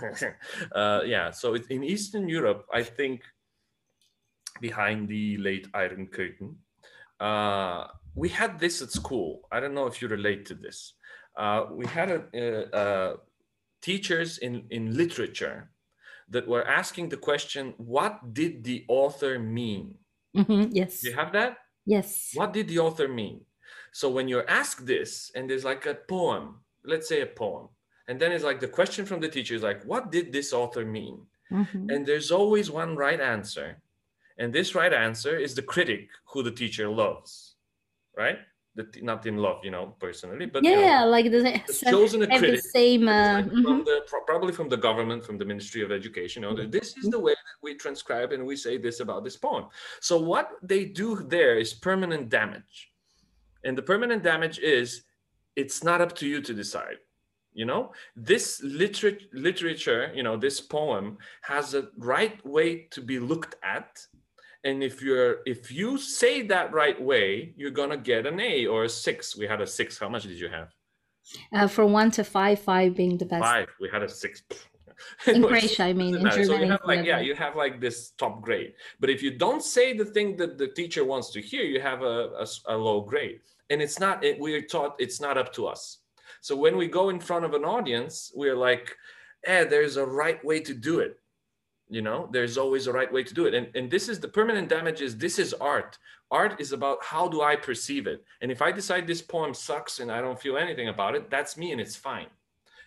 uh, 0.73 1.01
yeah. 1.05 1.31
So 1.31 1.53
it, 1.53 1.67
in 1.69 1.83
Eastern 1.83 2.27
Europe, 2.27 2.65
I 2.73 2.81
think 2.81 3.21
behind 4.59 5.07
the 5.07 5.37
late 5.37 5.67
Iron 5.73 6.07
Curtain. 6.07 6.57
Uh, 7.19 7.87
we 8.15 8.29
had 8.29 8.59
this 8.59 8.81
at 8.81 8.91
school. 8.91 9.47
I 9.51 9.59
don't 9.59 9.73
know 9.73 9.87
if 9.87 10.01
you 10.01 10.07
relate 10.07 10.45
to 10.47 10.55
this. 10.55 10.93
Uh, 11.37 11.65
we 11.71 11.85
had 11.85 12.09
a, 12.09 12.23
a, 12.33 12.77
a 12.77 13.15
teachers 13.81 14.37
in, 14.39 14.63
in 14.69 14.95
literature 14.95 15.69
that 16.29 16.47
were 16.47 16.67
asking 16.67 17.09
the 17.09 17.17
question, 17.17 17.73
what 17.77 18.33
did 18.33 18.63
the 18.63 18.85
author 18.87 19.39
mean? 19.39 19.95
Mm-hmm, 20.35 20.71
yes. 20.71 21.01
Do 21.01 21.09
you 21.09 21.15
have 21.15 21.31
that? 21.33 21.57
Yes. 21.85 22.31
What 22.33 22.53
did 22.53 22.67
the 22.67 22.79
author 22.79 23.07
mean? 23.07 23.41
So 23.91 24.09
when 24.09 24.27
you're 24.27 24.49
asked 24.49 24.85
this, 24.85 25.31
and 25.33 25.49
there's 25.49 25.65
like 25.65 25.85
a 25.85 25.95
poem, 25.95 26.59
let's 26.85 27.09
say 27.09 27.21
a 27.21 27.25
poem, 27.25 27.69
and 28.07 28.19
then 28.19 28.31
it's 28.31 28.43
like 28.43 28.59
the 28.59 28.67
question 28.67 29.05
from 29.05 29.19
the 29.21 29.29
teacher 29.29 29.55
is 29.55 29.63
like, 29.63 29.83
what 29.85 30.11
did 30.11 30.31
this 30.31 30.53
author 30.53 30.85
mean? 30.85 31.25
Mm-hmm. 31.51 31.89
And 31.89 32.05
there's 32.05 32.31
always 32.31 32.69
one 32.69 32.95
right 32.95 33.19
answer. 33.19 33.81
And 34.37 34.53
this 34.53 34.75
right 34.75 34.93
answer 34.93 35.35
is 35.35 35.55
the 35.55 35.61
critic 35.61 36.09
who 36.25 36.43
the 36.43 36.51
teacher 36.51 36.87
loves 36.89 37.48
right? 38.19 38.39
That 38.75 39.01
not 39.01 39.25
in 39.25 39.37
love, 39.37 39.59
you 39.63 39.71
know, 39.71 39.95
personally, 39.99 40.45
but 40.45 40.63
yeah, 40.63 40.71
you 40.71 40.85
know, 40.85 41.07
like 41.15 41.27
the, 41.31 41.41
chosen 41.89 42.21
a 42.21 42.27
critic, 42.27 42.61
the 42.61 42.69
same 42.79 43.07
uh, 43.07 43.33
like 43.37 43.45
mm-hmm. 43.45 43.63
from 43.63 43.83
the 43.83 43.97
probably 44.27 44.53
from 44.53 44.69
the 44.69 44.77
government, 44.77 45.25
from 45.25 45.37
the 45.39 45.45
Ministry 45.45 45.81
of 45.81 45.91
Education. 45.91 46.43
You 46.43 46.53
know, 46.53 46.67
this 46.67 46.95
is 46.97 47.09
the 47.09 47.19
way 47.19 47.33
that 47.33 47.57
we 47.63 47.75
transcribe 47.75 48.31
and 48.31 48.45
we 48.45 48.55
say 48.55 48.77
this 48.77 48.99
about 48.99 49.23
this 49.23 49.37
poem. 49.37 49.65
So 50.01 50.21
what 50.21 50.47
they 50.61 50.85
do 50.85 51.07
there 51.35 51.57
is 51.57 51.73
permanent 51.73 52.29
damage, 52.29 52.91
and 53.65 53.75
the 53.75 53.85
permanent 53.91 54.21
damage 54.21 54.59
is 54.59 55.03
it's 55.55 55.83
not 55.83 55.99
up 55.99 56.13
to 56.19 56.27
you 56.27 56.39
to 56.41 56.53
decide 56.53 56.99
you 57.53 57.65
know 57.65 57.91
this 58.15 58.61
liter- 58.63 59.25
literature 59.33 60.11
you 60.13 60.23
know 60.23 60.37
this 60.37 60.61
poem 60.61 61.17
has 61.41 61.73
a 61.73 61.89
right 61.97 62.37
way 62.45 62.87
to 62.91 63.01
be 63.01 63.17
looked 63.19 63.55
at 63.63 64.05
and 64.63 64.83
if 64.83 65.01
you're 65.01 65.37
if 65.45 65.71
you 65.71 65.97
say 65.97 66.41
that 66.43 66.73
right 66.73 67.01
way 67.01 67.53
you're 67.55 67.71
gonna 67.71 67.97
get 67.97 68.25
an 68.25 68.39
a 68.39 68.65
or 68.67 68.83
a 68.83 68.89
six. 68.89 69.35
We 69.35 69.47
had 69.47 69.61
a 69.61 69.67
six. 69.67 69.97
How 69.97 70.09
much 70.09 70.23
did 70.23 70.39
you 70.39 70.49
have? 70.49 70.69
Uh, 71.53 71.67
for 71.67 71.85
one 71.85 72.11
to 72.11 72.23
five 72.23 72.59
five 72.59 72.95
being 72.95 73.17
the 73.17 73.25
best. 73.25 73.43
Five. 73.43 73.69
We 73.79 73.89
had 73.89 74.03
a 74.03 74.09
six. 74.09 74.43
In 75.27 75.43
Croatia, 75.43 75.83
I 75.83 75.93
mean, 75.93 76.15
in 76.15 76.23
doesn't 76.25 76.45
so 76.45 76.51
you 76.53 76.59
Germany. 76.59 76.71
have 76.71 76.81
like 76.85 77.05
yeah 77.05 77.19
you 77.21 77.33
have 77.35 77.55
like 77.55 77.79
this 77.79 78.11
top 78.17 78.41
grade. 78.41 78.73
But 78.99 79.09
if 79.09 79.23
you 79.23 79.31
don't 79.37 79.63
say 79.63 79.97
the 79.97 80.03
thing 80.03 80.35
that 80.37 80.57
the 80.57 80.67
teacher 80.67 81.05
wants 81.05 81.31
to 81.31 81.41
hear 81.41 81.63
you 81.63 81.79
have 81.79 82.01
a 82.01 82.45
a 82.67 82.75
low 82.75 83.01
grade. 83.01 83.39
And 83.69 83.81
it's 83.81 83.99
not 83.99 84.23
it, 84.25 84.39
we're 84.39 84.63
taught 84.63 84.95
it's 84.99 85.21
not 85.21 85.37
up 85.37 85.53
to 85.53 85.67
us. 85.67 85.99
So 86.41 86.55
when 86.55 86.75
we 86.75 86.87
go 86.87 87.09
in 87.09 87.19
front 87.19 87.45
of 87.45 87.53
an 87.53 87.63
audience 87.63 88.31
we're 88.35 88.57
like 88.57 88.93
eh 89.45 89.63
there's 89.63 89.95
a 89.95 90.05
right 90.05 90.43
way 90.43 90.59
to 90.59 90.73
do 90.73 90.99
it 90.99 91.18
you 91.89 92.01
know 92.01 92.29
there's 92.31 92.57
always 92.57 92.87
a 92.87 92.93
right 92.93 93.11
way 93.11 93.23
to 93.23 93.33
do 93.33 93.45
it. 93.45 93.53
And, 93.53 93.67
and 93.75 93.89
this 93.89 94.09
is 94.09 94.19
the 94.19 94.27
permanent 94.27 94.69
damage 94.69 95.01
is 95.01 95.17
this 95.17 95.39
is 95.39 95.53
art. 95.55 95.97
Art 96.31 96.61
is 96.61 96.71
about 96.71 97.03
how 97.03 97.27
do 97.27 97.41
i 97.41 97.55
perceive 97.55 98.07
it? 98.07 98.23
And 98.41 98.51
if 98.51 98.61
i 98.61 98.71
decide 98.71 99.07
this 99.07 99.21
poem 99.21 99.53
sucks 99.53 99.99
and 99.99 100.11
i 100.11 100.21
don't 100.21 100.39
feel 100.39 100.57
anything 100.57 100.89
about 100.89 101.15
it 101.15 101.29
that's 101.29 101.57
me 101.57 101.71
and 101.71 101.81
it's 101.81 101.95
fine. 101.95 102.27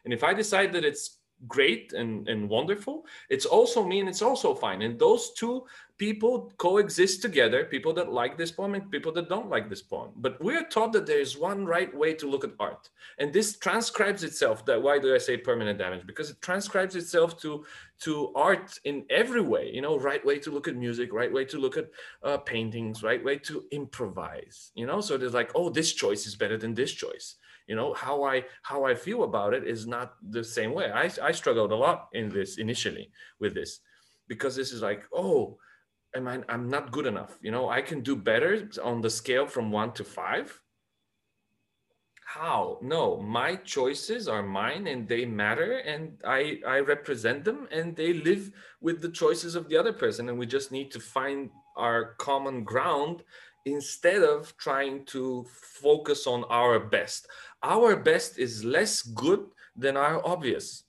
And 0.04 0.14
if 0.14 0.22
i 0.24 0.32
decide 0.32 0.72
that 0.72 0.84
it's 0.84 1.18
great 1.48 1.92
and, 1.92 2.28
and 2.28 2.48
wonderful. 2.48 3.06
It's 3.28 3.46
also 3.46 3.84
me 3.84 4.00
and 4.00 4.08
it's 4.08 4.22
also 4.22 4.54
fine. 4.54 4.82
And 4.82 4.98
those 4.98 5.32
two 5.32 5.64
people 5.98 6.52
coexist 6.56 7.22
together 7.22 7.64
people 7.64 7.92
that 7.92 8.12
like 8.12 8.36
this 8.36 8.50
poem 8.50 8.74
and 8.74 8.90
people 8.90 9.12
that 9.12 9.28
don't 9.28 9.48
like 9.48 9.68
this 9.68 9.82
poem. 9.82 10.10
But 10.16 10.42
we're 10.42 10.66
taught 10.66 10.92
that 10.94 11.06
there 11.06 11.20
is 11.20 11.38
one 11.38 11.64
right 11.64 11.94
way 11.94 12.14
to 12.14 12.28
look 12.28 12.42
at 12.44 12.50
art. 12.58 12.88
And 13.18 13.32
this 13.32 13.56
transcribes 13.58 14.24
itself 14.24 14.64
that 14.66 14.82
why 14.82 14.98
do 14.98 15.14
i 15.14 15.18
say 15.18 15.36
permanent 15.36 15.78
damage? 15.78 16.06
Because 16.06 16.30
it 16.30 16.40
transcribes 16.40 16.96
itself 16.96 17.40
to 17.42 17.64
to 18.00 18.32
art 18.34 18.80
in 18.82 19.04
every 19.10 19.40
way 19.40 19.70
you 19.72 19.80
know 19.80 19.96
right 19.96 20.24
way 20.26 20.36
to 20.36 20.50
look 20.50 20.66
at 20.66 20.74
music 20.74 21.12
right 21.12 21.32
way 21.32 21.44
to 21.44 21.56
look 21.56 21.76
at 21.76 21.88
uh, 22.24 22.36
paintings 22.38 23.04
right 23.04 23.22
way 23.22 23.36
to 23.38 23.64
improvise 23.70 24.72
you 24.74 24.86
know? 24.86 25.00
So 25.00 25.16
there's 25.16 25.34
like 25.34 25.52
oh 25.54 25.70
this 25.70 25.92
choice 25.92 26.26
is 26.26 26.34
better 26.34 26.58
than 26.58 26.74
this 26.74 26.90
choice 26.90 27.36
you 27.68 27.76
know 27.76 27.94
how 27.94 28.24
i 28.24 28.44
how 28.62 28.84
i 28.84 28.94
feel 28.94 29.24
about 29.24 29.54
it 29.54 29.66
is 29.66 29.86
not 29.86 30.14
the 30.30 30.44
same 30.44 30.72
way. 30.72 30.90
I 30.90 31.10
i 31.22 31.32
struggled 31.32 31.72
a 31.72 31.76
lot 31.76 32.08
in 32.12 32.28
this 32.28 32.58
initially 32.58 33.10
with 33.40 33.54
this 33.54 33.80
because 34.28 34.56
this 34.56 34.72
is 34.72 34.82
like 34.82 35.04
oh 35.12 35.58
am 36.16 36.28
i 36.28 36.40
i'm 36.48 36.68
not 36.68 36.92
good 36.92 37.06
enough. 37.06 37.38
You 37.42 37.50
know 37.50 37.68
i 37.68 37.82
can 37.82 38.00
do 38.00 38.16
better 38.16 38.68
on 38.82 39.00
the 39.00 39.10
scale 39.10 39.46
from 39.46 39.70
1 39.70 39.92
to 39.92 40.04
5 40.04 40.62
how? 42.32 42.78
No 42.80 43.20
my 43.20 43.56
choices 43.56 44.26
are 44.26 44.42
mine 44.42 44.86
and 44.86 45.06
they 45.06 45.26
matter 45.26 45.84
and 45.84 46.16
i 46.24 46.60
i 46.66 46.78
represent 46.78 47.44
them 47.44 47.68
and 47.70 47.94
they 47.94 48.14
live 48.14 48.50
with 48.80 49.02
the 49.02 49.10
choices 49.10 49.54
of 49.54 49.68
the 49.68 49.76
other 49.76 49.92
person. 49.92 50.28
And 50.28 50.38
we 50.38 50.46
just 50.46 50.72
need 50.72 50.90
to 50.92 51.00
find 51.00 51.50
our 51.76 52.14
common 52.16 52.64
ground 52.64 53.22
instead 53.66 54.22
of 54.22 54.56
trying 54.56 55.04
to 55.06 55.44
focus 55.82 56.26
on 56.26 56.44
our 56.44 56.80
best 56.80 57.28
our 57.62 57.96
best 57.96 58.38
is 58.38 58.64
less 58.64 59.02
good 59.02 59.46
than 59.76 59.96
our 59.96 60.24
obvious. 60.26 60.84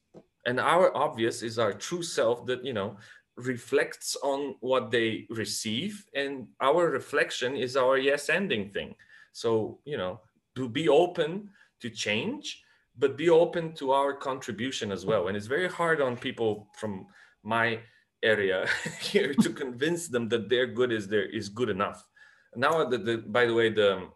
And 0.45 0.59
our 0.59 0.95
obvious 0.95 1.41
is 1.41 1.57
our 1.57 1.73
true 1.73 2.03
self 2.03 2.45
that 2.47 2.65
you 2.65 2.73
know 2.73 2.97
reflects 3.37 4.15
on 4.23 4.55
what 4.59 4.91
they 4.91 5.25
receive. 5.29 6.05
And 6.13 6.47
our 6.59 6.89
reflection 6.89 7.55
is 7.55 7.77
our 7.77 7.97
yes 7.97 8.29
ending 8.29 8.71
thing. 8.71 8.95
So 9.31 9.79
you 9.85 9.97
know 9.97 10.21
to 10.55 10.69
be 10.69 10.89
open 10.89 11.49
to 11.81 11.89
change 11.89 12.63
but 12.97 13.17
be 13.17 13.29
open 13.29 13.73
to 13.73 13.91
our 13.91 14.13
contribution 14.13 14.91
as 14.91 15.05
well. 15.05 15.27
And 15.27 15.37
it's 15.37 15.47
very 15.47 15.67
hard 15.67 16.01
on 16.01 16.15
people 16.15 16.67
from 16.77 17.07
my 17.43 17.79
area 18.21 18.67
here 19.01 19.33
to 19.33 19.49
convince 19.49 20.07
them 20.07 20.29
that 20.29 20.49
their 20.49 20.67
good 20.67 20.91
is 20.91 21.07
there 21.07 21.25
is 21.25 21.49
good 21.49 21.69
enough. 21.69 22.07
Now 22.55 22.85
the, 22.85 22.97
the 22.97 23.17
by 23.17 23.45
the 23.45 23.53
way 23.53 23.69
the 23.69 24.07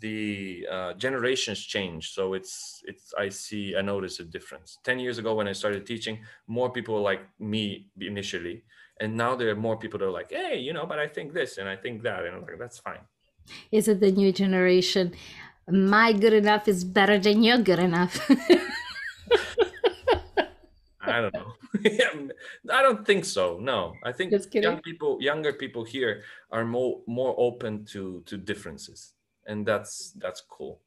the 0.00 0.66
uh, 0.70 0.92
generations 0.94 1.60
change. 1.64 2.12
So 2.12 2.34
it's 2.34 2.82
it's 2.86 3.12
i 3.18 3.28
see 3.28 3.74
i 3.76 3.82
notice 3.82 4.20
a 4.20 4.24
difference. 4.24 4.78
10 4.84 4.98
years 4.98 5.18
ago 5.18 5.34
when 5.34 5.48
i 5.48 5.52
started 5.52 5.86
teaching 5.86 6.18
more 6.46 6.70
people 6.70 7.00
like 7.00 7.20
me 7.38 7.88
initially 8.00 8.64
and 9.00 9.16
now 9.16 9.34
there 9.34 9.50
are 9.50 9.56
more 9.56 9.78
people 9.78 9.98
that 9.98 10.06
are 10.06 10.10
like 10.10 10.30
hey 10.30 10.58
you 10.58 10.72
know 10.72 10.86
but 10.86 10.98
i 10.98 11.06
think 11.06 11.32
this 11.32 11.58
and 11.58 11.68
i 11.68 11.76
think 11.76 12.02
that 12.02 12.24
and 12.24 12.34
i'm 12.36 12.42
like 12.42 12.58
that's 12.58 12.78
fine. 12.78 13.00
Is 13.72 13.88
it 13.88 14.00
the 14.00 14.12
new 14.12 14.30
generation? 14.30 15.14
My 15.68 16.12
good 16.12 16.34
enough 16.34 16.68
is 16.68 16.84
better 16.84 17.18
than 17.18 17.42
your 17.42 17.58
good 17.58 17.78
enough. 17.78 18.14
i 21.00 21.20
don't 21.22 21.34
know. 21.34 21.52
I 22.70 22.82
don't 22.82 23.06
think 23.06 23.24
so 23.24 23.58
no. 23.60 23.94
I 24.04 24.12
think 24.12 24.32
young 24.52 24.80
people 24.80 25.18
younger 25.20 25.52
people 25.52 25.84
here 25.84 26.22
are 26.50 26.64
more 26.64 27.00
more 27.06 27.34
open 27.38 27.84
to 27.92 28.22
to 28.26 28.36
differences 28.36 29.14
and 29.48 29.66
that's 29.66 30.12
that's 30.20 30.42
cool 30.48 30.80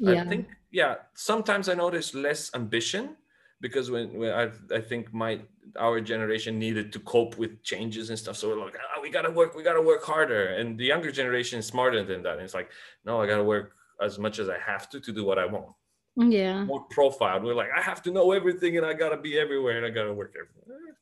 yeah. 0.00 0.22
I 0.22 0.24
think 0.26 0.48
yeah. 0.70 0.94
Sometimes 1.14 1.68
I 1.68 1.74
notice 1.74 2.14
less 2.14 2.54
ambition 2.54 3.16
because 3.60 3.90
when, 3.90 4.12
when 4.18 4.32
I 4.32 4.50
I 4.74 4.80
think 4.80 5.12
my 5.12 5.40
our 5.78 6.00
generation 6.00 6.58
needed 6.58 6.92
to 6.92 7.00
cope 7.00 7.38
with 7.38 7.62
changes 7.62 8.10
and 8.10 8.18
stuff. 8.18 8.36
So 8.36 8.48
we're 8.48 8.64
like, 8.64 8.76
ah, 8.76 9.00
we 9.00 9.10
gotta 9.10 9.30
work, 9.30 9.54
we 9.54 9.62
gotta 9.62 9.82
work 9.82 10.02
harder. 10.02 10.46
And 10.54 10.78
the 10.78 10.84
younger 10.84 11.12
generation 11.12 11.58
is 11.58 11.66
smarter 11.66 12.02
than 12.04 12.22
that. 12.22 12.34
And 12.34 12.42
it's 12.42 12.54
like, 12.54 12.70
no, 13.04 13.20
I 13.20 13.26
gotta 13.26 13.44
work 13.44 13.74
as 14.00 14.18
much 14.18 14.38
as 14.38 14.48
I 14.48 14.58
have 14.58 14.88
to 14.90 15.00
to 15.00 15.12
do 15.12 15.24
what 15.24 15.38
I 15.38 15.46
want. 15.46 15.74
yeah. 16.16 16.64
More 16.64 16.84
profiled. 16.90 17.44
We're 17.44 17.54
like, 17.54 17.70
I 17.76 17.80
have 17.80 18.02
to 18.02 18.10
know 18.10 18.32
everything 18.32 18.76
and 18.76 18.86
I 18.86 18.94
gotta 18.94 19.16
be 19.16 19.38
everywhere 19.38 19.76
and 19.76 19.86
I 19.86 19.90
gotta 19.90 20.12
work 20.12 20.34
everywhere. 20.34 20.96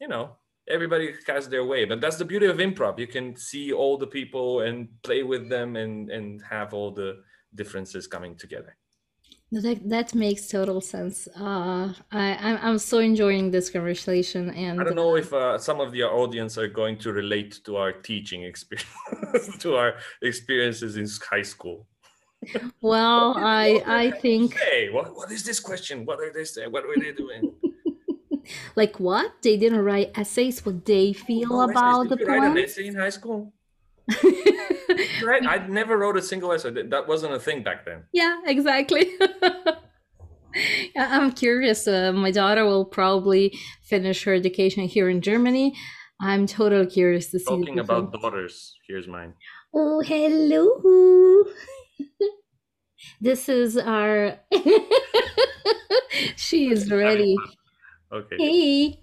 You 0.00 0.08
know, 0.08 0.36
everybody 0.68 1.14
has 1.26 1.48
their 1.48 1.64
way, 1.64 1.84
but 1.84 2.00
that's 2.00 2.16
the 2.16 2.24
beauty 2.24 2.46
of 2.46 2.58
improv. 2.58 2.98
You 2.98 3.06
can 3.06 3.36
see 3.36 3.72
all 3.72 3.98
the 3.98 4.06
people 4.06 4.60
and 4.60 4.88
play 5.02 5.22
with 5.22 5.48
them 5.48 5.76
and 5.76 6.10
and 6.10 6.42
have 6.42 6.74
all 6.74 6.90
the 6.90 7.22
differences 7.54 8.06
coming 8.06 8.36
together. 8.36 8.76
That, 9.52 9.86
that 9.90 10.14
makes 10.14 10.48
total 10.48 10.80
sense. 10.80 11.28
Uh, 11.38 11.92
I, 12.10 12.38
I'm, 12.40 12.58
I'm 12.62 12.78
so 12.78 13.00
enjoying 13.00 13.50
this 13.50 13.68
conversation 13.68 14.48
and 14.48 14.80
I 14.80 14.84
don't 14.84 14.96
know 14.96 15.14
if 15.16 15.30
uh, 15.34 15.58
some 15.58 15.78
of 15.78 15.92
the 15.92 16.04
audience 16.04 16.56
are 16.56 16.68
going 16.68 16.96
to 17.00 17.12
relate 17.12 17.60
to 17.66 17.76
our 17.76 17.92
teaching 17.92 18.44
experience, 18.44 19.58
to 19.58 19.76
our 19.76 19.96
experiences 20.22 20.96
in 20.96 21.06
high 21.28 21.42
school. 21.42 21.86
well, 22.80 23.34
I 23.36 23.82
I 23.86 24.10
think 24.22 24.56
Hey, 24.58 24.88
what, 24.88 25.14
what 25.14 25.30
is 25.30 25.44
this 25.44 25.60
question? 25.60 26.06
What 26.06 26.18
are 26.20 26.32
they 26.32 26.44
saying? 26.44 26.72
What 26.72 26.84
are 26.86 26.98
they 26.98 27.12
doing? 27.12 27.52
Like 28.76 28.98
what 29.00 29.32
they 29.42 29.56
didn't 29.56 29.80
write 29.80 30.10
essays, 30.16 30.64
what 30.64 30.84
they 30.84 31.12
feel 31.12 31.52
Oh, 31.52 31.62
essays. 31.62 31.70
about 31.76 32.08
the 32.08 32.16
you 32.18 32.26
write 32.26 32.50
an 32.50 32.58
essay 32.58 32.86
in 32.86 32.94
high 32.96 33.10
school? 33.10 33.52
Right? 35.24 35.46
I 35.46 35.66
never 35.68 35.96
wrote 35.96 36.16
a 36.18 36.22
single 36.22 36.52
essay. 36.52 36.70
That 36.70 37.06
wasn't 37.08 37.32
a 37.34 37.38
thing 37.40 37.62
back 37.62 37.86
then. 37.86 38.02
yeah, 38.12 38.40
exactly. 38.44 39.06
I'm 40.96 41.32
curious. 41.32 41.86
Uh, 41.88 42.12
my 42.12 42.30
daughter 42.30 42.64
will 42.66 42.84
probably 42.84 43.56
finish 43.82 44.24
her 44.24 44.34
education 44.34 44.84
here 44.88 45.08
in 45.08 45.20
Germany. 45.22 45.74
I'm 46.20 46.46
totally 46.46 46.86
curious 46.86 47.30
to 47.30 47.38
see. 47.38 47.44
Talking 47.44 47.78
about 47.78 48.12
daughters, 48.12 48.74
here's 48.86 49.06
mine. 49.08 49.32
Oh, 49.72 50.00
hello. 50.02 51.44
this 53.20 53.48
is 53.48 53.78
our. 53.78 54.38
she 56.36 56.70
is 56.70 56.90
ready. 56.90 57.36
Okay. 58.12 58.36
Hey. 58.38 58.98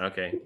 Okay. 0.00 0.38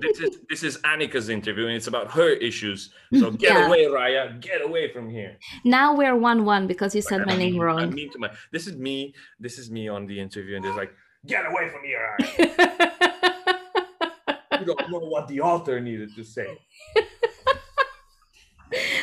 this 0.00 0.20
is 0.20 0.38
this 0.50 0.62
is 0.62 0.78
Annika's 0.78 1.28
interview 1.28 1.66
and 1.66 1.76
it's 1.76 1.86
about 1.86 2.10
her 2.12 2.30
issues. 2.30 2.90
So 3.14 3.30
get 3.30 3.52
Yeah. 3.52 3.66
away, 3.66 3.84
Raya. 3.86 4.40
Get 4.40 4.60
away 4.62 4.92
from 4.92 5.08
here. 5.08 5.38
Now 5.64 5.94
we're 5.96 6.16
one 6.16 6.44
one 6.44 6.66
because 6.66 6.94
you 6.94 7.02
said 7.02 7.24
my 7.26 7.34
I 7.34 7.36
name 7.36 7.52
mean- 7.54 7.62
I 7.62 7.64
wrong. 7.64 7.94
mean 7.94 8.10
to 8.12 8.18
my 8.18 8.30
this 8.52 8.66
is 8.66 8.76
me. 8.76 9.14
This 9.38 9.58
is 9.58 9.70
me 9.70 9.88
on 9.88 10.06
the 10.06 10.18
interview, 10.20 10.56
and 10.56 10.64
there's 10.64 10.76
like, 10.76 10.92
get 11.26 11.46
away 11.46 11.68
from 11.70 11.82
here. 11.84 12.16
Raya. 12.20 13.58
you 14.60 14.66
don't 14.66 14.90
know 14.90 14.98
what 15.00 15.28
the 15.28 15.40
author 15.40 15.80
needed 15.80 16.14
to 16.16 16.24
say. 16.24 16.58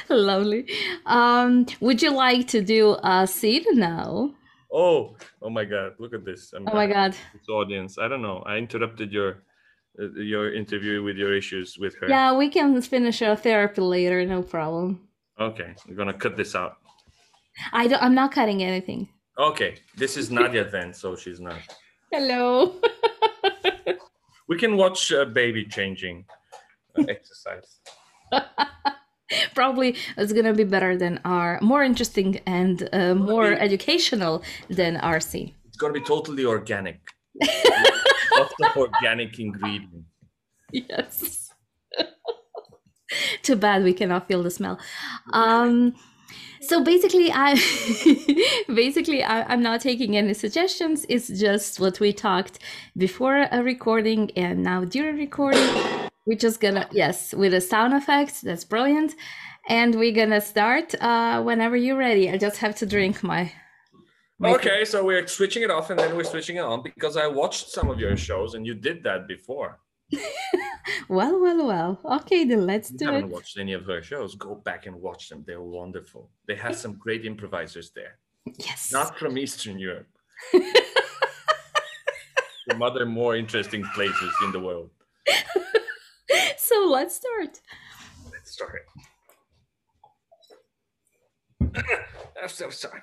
Lovely. 0.10 0.66
Um, 1.06 1.66
would 1.80 2.02
you 2.02 2.12
like 2.12 2.48
to 2.48 2.62
do 2.62 2.98
a 3.04 3.28
scene 3.28 3.64
now? 3.74 4.32
Oh, 4.72 5.16
oh 5.42 5.50
my 5.50 5.66
God! 5.66 5.94
Look 6.00 6.14
at 6.14 6.26
this. 6.26 6.54
I'm, 6.54 6.68
Oh 6.68 6.74
my 6.74 6.88
god. 6.88 7.16
This 7.34 7.50
audience. 7.50 7.98
I 7.98 8.08
don't 8.08 8.22
know. 8.22 8.44
I 8.46 8.58
interrupted 8.58 9.12
your 9.12 9.44
uh, 10.00 10.12
your 10.16 10.54
interview 10.54 11.04
with 11.04 11.18
your 11.18 11.36
issues 11.36 11.78
with 11.80 11.96
her. 12.00 12.08
Yeah, 12.08 12.36
we 12.36 12.50
can 12.50 12.80
finish 12.82 13.22
our 13.22 13.36
therapy 13.36 13.82
later, 13.82 14.26
no 14.26 14.42
problem. 14.44 15.08
Okay, 15.40 15.74
we're 15.88 15.96
gonna 15.96 16.14
cut 16.14 16.38
this 16.38 16.56
out. 16.56 16.78
I 17.74 17.88
don't 17.88 18.02
I'm 18.02 18.14
not 18.14 18.32
cutting 18.32 18.64
anything. 18.64 19.10
Okay, 19.38 19.76
this 19.98 20.18
is 20.18 20.30
Nadia 20.30 20.70
then, 20.70 20.94
so 20.94 21.16
she's 21.16 21.40
not. 21.40 21.60
Hello. 22.12 22.76
We 24.50 24.58
can 24.58 24.78
watch 24.78 25.14
uh, 25.14 25.26
baby 25.26 25.64
changing 25.64 26.26
uh, 26.98 27.04
exercise. 27.08 27.82
Probably 29.56 29.96
it's 30.18 30.34
gonna 30.34 30.54
be 30.54 30.64
better 30.64 30.98
than 30.98 31.20
our 31.26 31.60
more 31.62 31.84
interesting 31.84 32.40
and 32.46 32.88
uh, 32.94 33.16
more 33.16 33.52
be- 33.52 33.56
educational 33.62 34.44
than 34.70 34.98
our 34.98 35.20
scene. 35.20 35.54
It's 35.68 35.78
gonna 35.78 35.94
be 35.94 36.02
totally 36.02 36.46
organic. 36.46 37.00
Lots 38.38 38.54
of 38.64 38.78
organic 38.78 39.40
ingredients. 39.40 40.08
Yes. 40.72 41.50
Too 43.42 43.56
bad 43.56 43.84
we 43.84 43.94
cannot 43.94 44.28
feel 44.28 44.44
the 44.44 44.52
smell. 44.52 44.80
Um, 45.34 45.96
So 46.62 46.84
basically, 46.84 47.32
I 47.34 47.56
basically 48.68 49.24
I, 49.24 49.44
I'm 49.52 49.64
not 49.64 49.82
taking 49.82 50.16
any 50.18 50.34
suggestions. 50.34 51.06
It's 51.10 51.28
just 51.28 51.80
what 51.80 52.00
we 52.00 52.14
talked 52.14 52.60
before 52.98 53.48
a 53.52 53.64
recording 53.64 54.30
and 54.36 54.62
now 54.62 54.84
during 54.86 55.18
recording. 55.18 55.99
We're 56.30 56.38
just 56.38 56.60
gonna 56.62 56.88
yes 56.92 57.34
with 57.34 57.54
the 57.54 57.62
sound 57.62 57.96
effects. 57.96 58.42
That's 58.42 58.64
brilliant, 58.64 59.16
and 59.68 59.96
we're 59.96 60.14
gonna 60.14 60.42
start 60.42 60.94
uh, 61.02 61.42
whenever 61.42 61.76
you're 61.76 61.98
ready. 61.98 62.30
I 62.30 62.38
just 62.38 62.58
have 62.58 62.76
to 62.76 62.86
drink 62.86 63.24
my. 63.24 63.52
my 64.38 64.54
Okay, 64.54 64.86
so 64.86 65.04
we're 65.04 65.26
switching 65.26 65.64
it 65.64 65.72
off 65.72 65.90
and 65.90 66.00
then 66.00 66.16
we're 66.16 66.24
switching 66.24 66.58
it 66.58 66.66
on 66.72 66.84
because 66.84 67.18
I 67.18 67.26
watched 67.26 67.70
some 67.70 67.90
of 67.90 68.00
your 68.00 68.16
shows 68.16 68.54
and 68.54 68.64
you 68.64 68.76
did 68.76 69.02
that 69.06 69.28
before. 69.28 69.80
Well, 71.08 71.40
well, 71.42 71.66
well. 71.66 72.00
Okay, 72.22 72.44
then 72.46 72.66
let's 72.68 72.92
you 72.92 72.98
do 72.98 73.06
haven't 73.06 73.26
it. 73.26 73.32
watched 73.32 73.58
any 73.58 73.74
of 73.74 73.86
her 73.86 74.02
shows, 74.02 74.36
go 74.36 74.56
back 74.56 74.86
and 74.86 74.96
watch 74.96 75.30
them. 75.30 75.44
They're 75.46 75.62
wonderful. 75.62 76.30
They 76.48 76.56
have 76.56 76.76
some 76.76 76.94
great 76.94 77.26
improvisers 77.26 77.92
there. 77.92 78.18
Yes. 78.58 78.92
Not 78.92 79.18
from 79.18 79.38
Eastern 79.38 79.78
Europe. 79.80 80.08
from 82.70 82.82
other 82.82 83.06
more 83.06 83.36
interesting 83.36 83.84
places 83.96 84.34
in 84.44 84.52
the 84.52 84.60
world. 84.60 84.90
so 86.70 86.88
let's 86.88 87.16
start. 87.16 87.60
Let's 88.32 88.52
start. 88.52 88.86
I'm 92.42 92.48
so 92.48 92.70
sorry. 92.70 93.02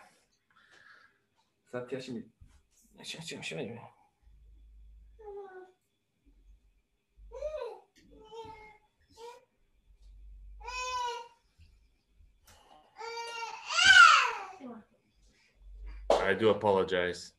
I 16.11 16.35
do 16.35 16.51
apologize. 16.51 17.33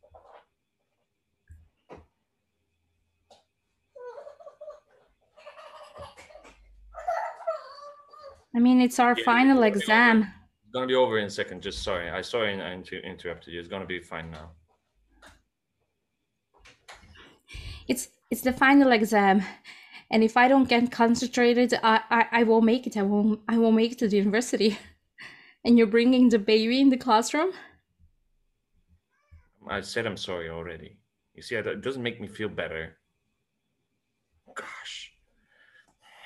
I 8.56 8.60
mean, 8.60 8.82
it's 8.82 9.00
our 9.00 9.16
Yeah, 9.18 9.24
final 9.26 9.62
yeah. 9.62 9.68
exam. 9.68 10.22
It's 10.64 10.74
gonna 10.74 10.88
be 10.88 10.96
over 10.96 11.18
in 11.20 11.26
a 11.26 11.30
second. 11.30 11.62
Just 11.62 11.84
sorry. 11.84 12.10
I 12.10 12.22
sorry 12.22 12.60
I 12.62 12.72
inter- 12.74 12.98
interrupted 12.98 13.54
you. 13.54 13.60
It's 13.60 13.70
gonna 13.70 13.86
be 13.86 14.00
fine 14.00 14.32
now. 14.32 14.52
It's 17.88 18.10
it's 18.30 18.42
the 18.42 18.52
final 18.54 18.92
exam, 18.92 19.42
and 20.12 20.24
if 20.24 20.36
I 20.36 20.48
don't 20.50 20.68
get 20.68 20.92
concentrated, 20.92 21.74
I 21.84 22.02
I, 22.10 22.26
I 22.32 22.44
won't 22.44 22.66
make 22.66 22.86
it. 22.88 22.98
I 22.98 23.04
won't 23.04 23.40
I 23.48 23.58
won't 23.58 23.76
make 23.76 23.94
it 23.94 24.00
to 24.00 24.08
the 24.08 24.18
university. 24.18 24.78
And 25.66 25.78
you're 25.78 25.88
bringing 25.88 26.30
the 26.30 26.40
baby 26.40 26.80
in 26.80 26.90
the 26.90 26.98
classroom. 26.98 27.52
I 29.70 29.82
said 29.82 30.06
I'm 30.06 30.16
sorry 30.16 30.50
already. 30.50 30.98
You 31.34 31.42
see, 31.42 31.56
it 31.56 31.82
doesn't 31.82 32.04
make 32.04 32.22
me 32.22 32.28
feel 32.28 32.48
better. 32.48 32.96
Gosh. 34.56 34.97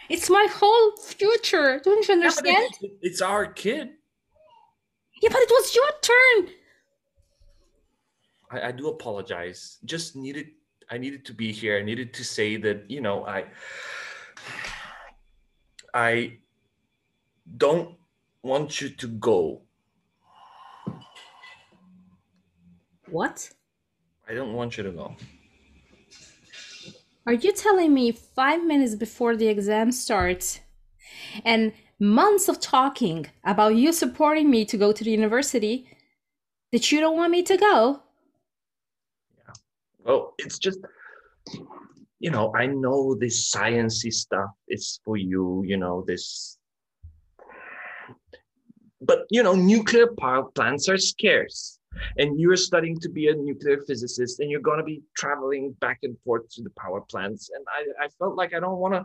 It's 0.10 0.30
my 0.30 0.48
whole 0.52 0.98
future. 0.98 1.80
Don't 1.84 2.08
you 2.08 2.16
Yeah, 2.16 2.22
understand? 2.22 2.74
it's, 2.82 2.96
it's 3.02 3.22
our 3.22 3.46
kid. 3.46 3.90
Yeah, 5.22 5.30
but 5.32 5.42
it 5.42 5.50
was 5.50 5.76
your 5.76 5.92
turn. 6.02 6.54
I, 8.50 8.68
I 8.70 8.72
do 8.72 8.90
apologize. 8.90 9.78
Just 9.86 10.16
needed 10.16 10.48
I 10.90 10.98
needed 10.98 11.24
to 11.26 11.34
be 11.34 11.54
here. 11.54 11.78
I 11.78 11.84
needed 11.84 12.14
to 12.16 12.24
say 12.24 12.58
that, 12.58 12.90
you 12.92 13.00
know, 13.00 13.26
I 13.26 13.46
I 15.94 16.40
don't 17.58 17.96
want 18.44 18.82
you 18.82 18.90
to 18.90 19.08
go. 19.08 19.62
What? 23.10 23.50
I 24.28 24.34
don't 24.34 24.54
want 24.54 24.78
you 24.78 24.84
to 24.84 24.92
go. 24.92 25.16
Are 27.28 27.34
you 27.34 27.52
telling 27.54 27.94
me 27.94 28.12
five 28.12 28.64
minutes 28.66 28.96
before 28.96 29.36
the 29.36 29.48
exam 29.48 29.92
starts 29.92 30.60
and 31.46 31.72
months 32.00 32.50
of 32.50 32.60
talking 32.60 33.28
about 33.44 33.76
you 33.76 33.94
supporting 33.94 34.50
me 34.50 34.66
to 34.66 34.78
go 34.78 34.92
to 34.92 35.04
the 35.04 35.12
university 35.12 35.88
that 36.72 36.92
you 36.92 37.00
don't 37.00 37.18
want 37.18 37.32
me 37.32 37.44
to 37.44 37.58
go? 37.58 38.02
Yeah. 39.38 39.54
Well, 40.04 40.34
it's 40.40 40.58
just 40.58 40.80
you 42.20 42.30
know, 42.30 42.54
I 42.56 42.68
know 42.68 43.16
this 43.16 43.52
sciencey 43.52 44.14
stuff 44.14 44.52
is 44.68 45.00
for 45.04 45.18
you, 45.18 45.64
you 45.66 45.78
know, 45.78 46.04
this 46.06 46.58
but 49.02 49.26
you 49.32 49.42
know, 49.42 49.54
nuclear 49.54 50.08
power 50.20 50.44
plants 50.44 50.88
are 50.88 50.98
scarce. 50.98 51.80
And 52.18 52.40
you're 52.40 52.56
studying 52.56 52.98
to 53.00 53.10
be 53.10 53.28
a 53.28 53.36
nuclear 53.36 53.80
physicist 53.86 54.40
and 54.40 54.50
you're 54.50 54.62
gonna 54.62 54.84
be 54.84 55.02
traveling 55.18 55.74
back 55.82 56.00
and 56.04 56.18
forth 56.20 56.50
to 56.52 56.64
the 56.64 56.72
power 56.72 57.02
plants. 57.02 57.50
And 57.54 57.66
I, 57.70 58.06
I 58.06 58.08
felt 58.20 58.36
like 58.36 58.54
I 58.54 58.60
don't 58.60 58.78
wanna 58.78 59.04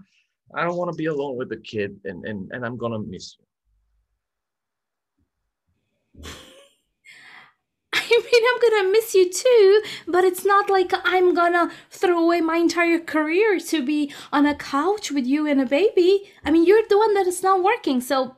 I 0.55 0.64
don't 0.64 0.77
wanna 0.77 0.92
be 0.92 1.07
alone 1.07 1.37
with 1.37 1.49
the 1.49 1.57
kid 1.57 1.99
and, 2.05 2.25
and, 2.25 2.51
and 2.53 2.64
I'm 2.64 2.77
gonna 2.77 3.01
miss 3.01 3.37
you. 3.38 3.44
I 7.92 8.22
mean, 8.33 8.42
I'm 8.51 8.61
gonna 8.61 8.92
miss 8.92 9.14
you 9.14 9.31
too, 9.33 9.83
but 10.07 10.25
it's 10.25 10.44
not 10.44 10.70
like 10.70 10.92
I'm 11.05 11.35
gonna 11.35 11.70
throw 11.90 12.18
away 12.22 12.40
my 12.40 12.57
entire 12.57 13.01
career 13.01 13.59
to 13.59 13.85
be 13.85 14.12
on 14.33 14.46
a 14.46 14.55
couch 14.55 15.11
with 15.11 15.27
you 15.27 15.46
and 15.46 15.61
a 15.61 15.66
baby. 15.66 16.31
I 16.44 16.51
mean, 16.51 16.64
you're 16.64 16.83
the 16.88 16.99
one 16.99 17.14
that 17.14 17.27
is 17.27 17.42
not 17.42 17.62
working, 17.64 18.01
so 18.01 18.37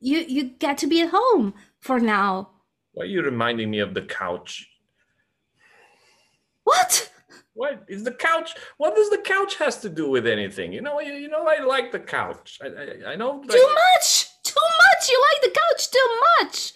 you 0.00 0.18
you 0.20 0.44
get 0.44 0.78
to 0.78 0.86
be 0.86 1.02
at 1.02 1.10
home 1.10 1.54
for 1.80 1.98
now. 1.98 2.50
Why 2.92 3.04
are 3.04 3.06
you 3.06 3.22
reminding 3.22 3.70
me 3.70 3.78
of 3.80 3.94
the 3.94 4.02
couch? 4.02 4.68
What? 6.64 7.10
What 7.54 7.84
is 7.88 8.04
the 8.04 8.12
couch? 8.12 8.54
What 8.78 8.94
does 8.94 9.10
the 9.10 9.18
couch 9.18 9.56
has 9.56 9.78
to 9.80 9.88
do 9.88 10.08
with 10.10 10.26
anything? 10.26 10.72
You 10.72 10.82
know, 10.82 11.00
you, 11.00 11.12
you 11.14 11.28
know, 11.28 11.46
I 11.46 11.62
like 11.64 11.92
the 11.92 11.98
couch. 12.00 12.58
I, 12.62 12.66
I, 12.66 13.12
I 13.12 13.16
know. 13.16 13.30
like- 13.40 13.50
Too 13.50 13.68
much! 13.74 14.26
Too 14.44 14.54
much! 14.60 15.08
You 15.10 15.24
like 15.32 15.42
the 15.52 15.60
couch 15.60 15.90
too 15.90 16.08
much! 16.40 16.72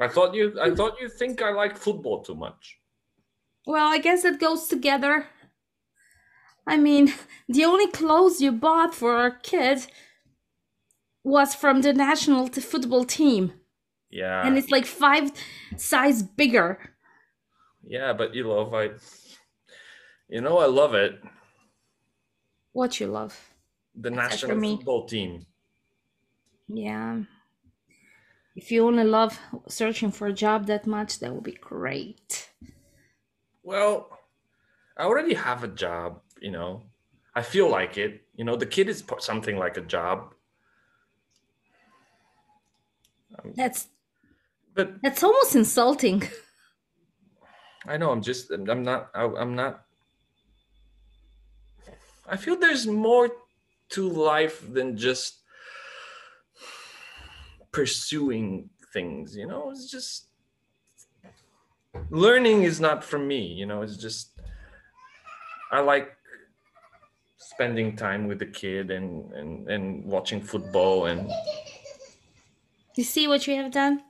I 0.00 0.08
thought 0.08 0.34
you. 0.34 0.56
I 0.60 0.70
thought 0.74 1.00
you 1.00 1.08
think 1.08 1.42
I 1.42 1.50
like 1.50 1.76
football 1.76 2.22
too 2.22 2.34
much. 2.36 2.78
Well, 3.66 3.88
I 3.88 3.98
guess 3.98 4.24
it 4.24 4.38
goes 4.40 4.68
together. 4.68 5.26
I 6.66 6.76
mean, 6.76 7.12
the 7.48 7.64
only 7.64 7.88
clothes 7.88 8.40
you 8.40 8.52
bought 8.52 8.94
for 8.94 9.16
our 9.16 9.30
kid 9.30 9.86
was 11.24 11.54
from 11.54 11.80
the 11.82 11.92
national 11.92 12.46
football 12.48 13.04
team, 13.04 13.52
Yeah. 14.10 14.46
and 14.46 14.56
it's 14.56 14.70
like 14.70 14.86
five 14.86 15.32
size 15.76 16.22
bigger. 16.22 16.78
yeah, 17.86 18.12
but 18.12 18.34
you 18.34 18.48
love 18.48 18.72
I. 18.74 18.90
You 20.28 20.42
know, 20.42 20.58
I 20.58 20.66
love 20.66 20.94
it. 20.94 21.20
What 22.72 23.00
you 23.00 23.06
love? 23.06 23.54
The 23.94 24.10
Except 24.10 24.30
national 24.30 24.76
football 24.76 25.06
team. 25.06 25.46
Yeah. 26.68 27.22
If 28.54 28.70
you 28.70 28.86
only 28.86 29.04
love 29.04 29.38
searching 29.68 30.10
for 30.10 30.26
a 30.26 30.32
job 30.32 30.66
that 30.66 30.86
much, 30.86 31.20
that 31.20 31.32
would 31.32 31.44
be 31.44 31.52
great. 31.52 32.50
Well, 33.62 34.18
I 34.96 35.04
already 35.04 35.34
have 35.34 35.64
a 35.64 35.68
job. 35.68 36.20
You 36.40 36.50
know, 36.50 36.82
I 37.34 37.42
feel 37.42 37.70
like 37.70 37.96
it. 37.96 38.22
You 38.36 38.44
know, 38.44 38.56
the 38.56 38.66
kid 38.66 38.88
is 38.88 39.02
something 39.20 39.56
like 39.56 39.76
a 39.76 39.82
job. 39.82 40.34
That's 43.54 43.88
But 44.78 45.02
that's 45.02 45.24
almost 45.24 45.56
insulting. 45.56 46.22
I 47.86 47.96
know 47.96 48.12
I'm 48.12 48.22
just 48.22 48.52
I'm 48.52 48.84
not 48.84 49.10
I, 49.12 49.24
I'm 49.24 49.56
not 49.56 49.82
I 52.28 52.36
feel 52.36 52.56
there's 52.56 52.86
more 52.86 53.28
to 53.90 54.08
life 54.08 54.62
than 54.72 54.96
just 54.96 55.40
pursuing 57.72 58.70
things, 58.92 59.34
you 59.34 59.48
know? 59.48 59.70
It's 59.72 59.90
just 59.90 60.28
learning 62.10 62.62
is 62.62 62.78
not 62.78 63.02
for 63.02 63.18
me, 63.18 63.46
you 63.46 63.66
know, 63.66 63.82
it's 63.82 63.96
just 63.96 64.38
I 65.72 65.80
like 65.80 66.16
spending 67.38 67.96
time 67.96 68.28
with 68.28 68.38
the 68.38 68.46
kid 68.46 68.92
and 68.92 69.32
and 69.32 69.68
and 69.68 70.04
watching 70.04 70.40
football 70.40 71.06
and 71.06 71.28
You 72.94 73.02
see 73.02 73.26
what 73.26 73.48
you 73.48 73.56
have 73.56 73.72
done? 73.72 74.04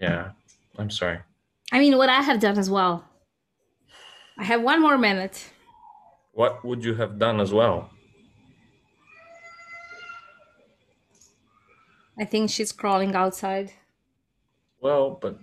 Yeah, 0.00 0.30
I'm 0.78 0.90
sorry. 0.90 1.18
I 1.72 1.78
mean, 1.78 1.96
what 1.96 2.08
I 2.08 2.20
have 2.20 2.40
done 2.40 2.58
as 2.58 2.70
well. 2.70 3.04
I 4.38 4.44
have 4.44 4.62
one 4.62 4.80
more 4.80 4.98
minute. 4.98 5.50
What 6.32 6.64
would 6.64 6.84
you 6.84 6.94
have 6.94 7.18
done 7.18 7.40
as 7.40 7.52
well? 7.52 7.90
I 12.18 12.24
think 12.24 12.50
she's 12.50 12.72
crawling 12.72 13.14
outside. 13.14 13.72
Well, 14.80 15.18
but 15.20 15.38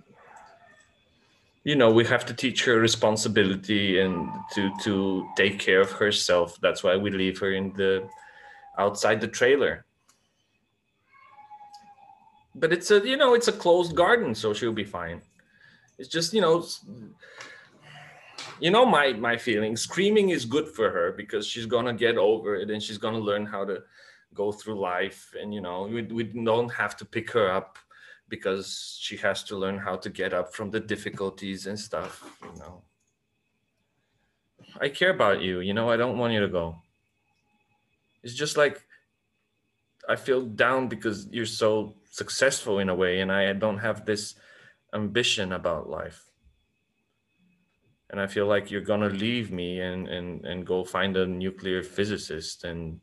you 1.64 1.76
know, 1.76 1.90
we 1.90 2.04
have 2.04 2.26
to 2.26 2.34
teach 2.34 2.64
her 2.64 2.78
responsibility 2.78 4.00
and 4.00 4.28
to 4.54 4.70
to 4.82 5.26
take 5.36 5.58
care 5.58 5.80
of 5.80 5.90
herself. 5.92 6.58
That's 6.60 6.82
why 6.82 6.96
we 6.96 7.10
leave 7.10 7.38
her 7.38 7.52
in 7.52 7.72
the 7.72 8.08
outside 8.78 9.20
the 9.20 9.28
trailer. 9.28 9.84
But 12.54 12.72
it's 12.72 12.90
a 12.90 13.06
you 13.06 13.16
know 13.16 13.34
it's 13.34 13.48
a 13.48 13.52
closed 13.52 13.94
garden, 13.94 14.34
so 14.34 14.52
she'll 14.54 14.72
be 14.72 14.84
fine. 14.84 15.20
It's 15.98 16.08
just 16.08 16.32
you 16.32 16.40
know, 16.40 16.66
you 18.60 18.70
know 18.70 18.86
my 18.86 19.12
my 19.12 19.36
feeling. 19.36 19.76
Screaming 19.76 20.30
is 20.30 20.44
good 20.44 20.68
for 20.68 20.90
her 20.90 21.12
because 21.12 21.46
she's 21.46 21.66
gonna 21.66 21.94
get 21.94 22.16
over 22.16 22.56
it 22.56 22.70
and 22.70 22.82
she's 22.82 22.98
gonna 22.98 23.18
learn 23.18 23.46
how 23.46 23.64
to 23.64 23.82
go 24.34 24.52
through 24.52 24.78
life. 24.80 25.32
And 25.40 25.52
you 25.52 25.60
know, 25.60 25.82
we 25.86 26.02
we 26.02 26.24
don't 26.24 26.72
have 26.72 26.96
to 26.98 27.04
pick 27.04 27.30
her 27.32 27.50
up 27.50 27.78
because 28.28 28.98
she 29.00 29.16
has 29.18 29.44
to 29.44 29.56
learn 29.56 29.78
how 29.78 29.96
to 29.96 30.10
get 30.10 30.32
up 30.32 30.54
from 30.54 30.70
the 30.70 30.80
difficulties 30.80 31.66
and 31.66 31.78
stuff. 31.78 32.24
You 32.42 32.58
know, 32.60 32.82
I 34.80 34.88
care 34.88 35.10
about 35.10 35.42
you. 35.42 35.60
You 35.60 35.74
know, 35.74 35.90
I 35.90 35.96
don't 35.96 36.18
want 36.18 36.32
you 36.32 36.40
to 36.40 36.48
go. 36.48 36.76
It's 38.22 38.34
just 38.34 38.56
like 38.56 38.86
I 40.08 40.16
feel 40.16 40.42
down 40.42 40.88
because 40.88 41.28
you're 41.30 41.46
so 41.46 41.94
successful 42.14 42.78
in 42.78 42.88
a 42.88 42.94
way, 42.94 43.20
and 43.20 43.32
I 43.32 43.52
don't 43.52 43.78
have 43.78 44.06
this 44.06 44.36
ambition 44.94 45.50
about 45.52 45.90
life. 45.90 46.30
And 48.10 48.20
I 48.20 48.28
feel 48.28 48.46
like 48.46 48.70
you're 48.70 48.88
gonna 48.92 49.08
leave 49.08 49.50
me 49.50 49.80
and 49.80 50.06
and 50.06 50.44
and 50.44 50.64
go 50.64 50.84
find 50.84 51.16
a 51.16 51.26
nuclear 51.26 51.82
physicist 51.82 52.62
and 52.62 53.00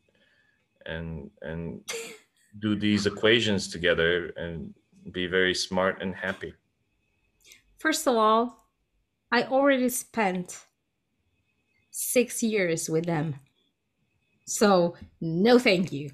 and 0.86 1.30
and 1.42 1.84
do 2.64 2.74
these 2.74 3.04
equations 3.06 3.68
together 3.68 4.32
and 4.36 4.72
be 5.10 5.26
very 5.26 5.54
smart 5.54 6.00
and 6.00 6.14
happy. 6.14 6.54
First 7.78 8.06
of 8.06 8.16
all, 8.16 8.70
I 9.30 9.44
already 9.44 9.90
spent 9.90 10.64
six 11.90 12.42
years 12.42 12.88
with 12.88 13.04
them. 13.04 13.36
So, 14.46 14.96
no 15.20 15.58
thank 15.58 15.92
you. 15.92 16.12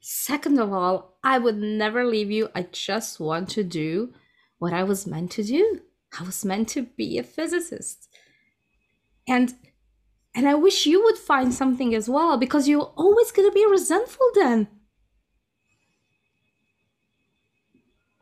Second 0.00 0.60
of 0.60 0.72
all, 0.72 1.15
I 1.26 1.38
would 1.38 1.56
never 1.56 2.04
leave 2.04 2.30
you. 2.30 2.50
I 2.54 2.68
just 2.70 3.18
want 3.18 3.48
to 3.50 3.64
do 3.64 4.14
what 4.58 4.72
I 4.72 4.84
was 4.84 5.08
meant 5.08 5.32
to 5.32 5.42
do. 5.42 5.80
I 6.16 6.22
was 6.22 6.44
meant 6.44 6.68
to 6.68 6.82
be 6.82 7.18
a 7.18 7.24
physicist. 7.24 8.08
And 9.26 9.52
and 10.36 10.48
I 10.48 10.54
wish 10.54 10.86
you 10.86 11.02
would 11.02 11.18
find 11.18 11.52
something 11.52 11.96
as 11.96 12.08
well 12.08 12.38
because 12.38 12.68
you're 12.68 12.92
always 12.96 13.32
going 13.32 13.48
to 13.50 13.52
be 13.52 13.66
resentful 13.66 14.26
then. 14.36 14.68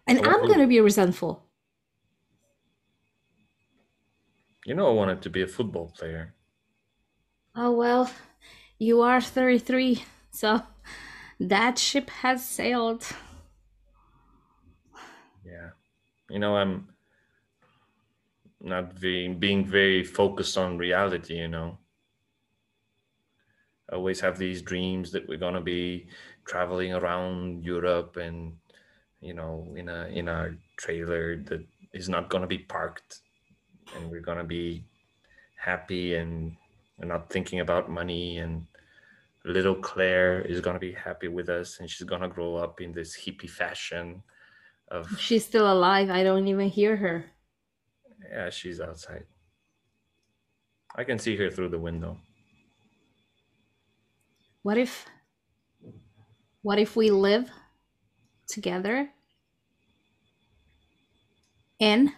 And 0.07 0.21
I'm 0.27 0.47
going 0.47 0.61
to 0.61 0.67
be 0.67 0.81
resentful. 0.81 1.45
You 4.65 4.75
know, 4.75 4.89
I 4.89 4.93
wanted 4.93 5.21
to 5.23 5.29
be 5.29 5.43
a 5.43 5.47
football 5.47 5.93
player. 5.95 6.35
Oh, 7.55 7.73
well, 7.73 8.11
you 8.79 9.03
are 9.03 9.21
33, 9.21 10.05
so 10.31 10.63
that 11.41 11.79
ship 11.79 12.11
has 12.11 12.47
sailed. 12.47 13.07
Yeah. 15.45 15.71
You 16.31 16.39
know, 16.39 16.57
I'm 16.57 16.89
not 18.61 18.99
being 19.01 19.39
being 19.39 19.65
very 19.65 20.03
focused 20.03 20.57
on 20.57 20.79
reality, 20.79 21.35
you 21.35 21.49
know. 21.49 21.79
I 23.91 23.97
always 23.97 24.21
have 24.21 24.39
these 24.39 24.63
dreams 24.63 25.13
that 25.13 25.29
we're 25.29 25.39
gonna 25.39 25.61
be 25.61 26.09
traveling 26.47 26.95
around 26.95 27.65
Europe 27.65 28.17
and 28.17 28.57
you 29.21 29.35
know 29.35 29.73
in 29.77 29.89
a 29.89 30.07
in 30.07 30.29
a 30.29 30.57
trailer 30.79 31.37
that 31.45 31.65
is 31.93 32.09
not 32.09 32.31
gonna 32.31 32.47
be 32.47 32.59
parked 32.59 33.21
and 33.95 34.11
we're 34.11 34.21
gonna 34.21 34.45
be 34.45 34.85
happy 35.57 36.15
and 36.15 36.57
we're 36.99 37.09
not 37.09 37.31
thinking 37.31 37.61
about 37.61 37.91
money 37.91 38.39
and 38.39 38.67
little 39.45 39.75
Claire 39.75 40.41
is 40.43 40.61
gonna 40.61 40.79
be 40.79 40.93
happy 40.93 41.29
with 41.29 41.49
us, 41.49 41.81
and 41.81 41.89
she's 41.89 42.07
gonna 42.07 42.29
grow 42.29 42.57
up 42.57 42.81
in 42.81 42.93
this 42.93 43.17
hippie 43.17 43.51
fashion. 43.51 44.23
Of 44.89 45.09
she's 45.19 45.45
still 45.45 45.71
alive. 45.71 46.11
I 46.11 46.23
don't 46.23 46.49
even 46.49 46.69
hear 46.69 46.97
her. 46.97 47.25
Yeah, 48.31 48.51
she's 48.51 48.81
outside. 48.81 49.25
I 50.95 51.05
can 51.05 51.19
see 51.19 51.37
her 51.37 51.51
through 51.51 51.71
the 51.71 51.79
window. 51.79 52.19
What 54.63 54.79
if? 54.79 55.07
What 56.63 56.79
if 56.79 56.97
we 56.97 57.11
live 57.11 57.51
together 58.47 59.11
in 61.79 62.13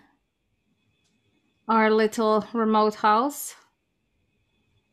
our 1.69 1.91
little 1.91 2.47
remote 2.53 2.97
house, 2.97 3.55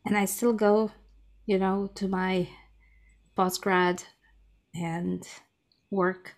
and 0.04 0.16
I 0.16 0.24
still 0.24 0.52
go 0.52 0.90
you 1.46 1.58
know, 1.58 1.90
to 1.94 2.08
my 2.08 2.48
postgrad 3.36 4.04
and 4.74 5.26
work. 5.90 6.34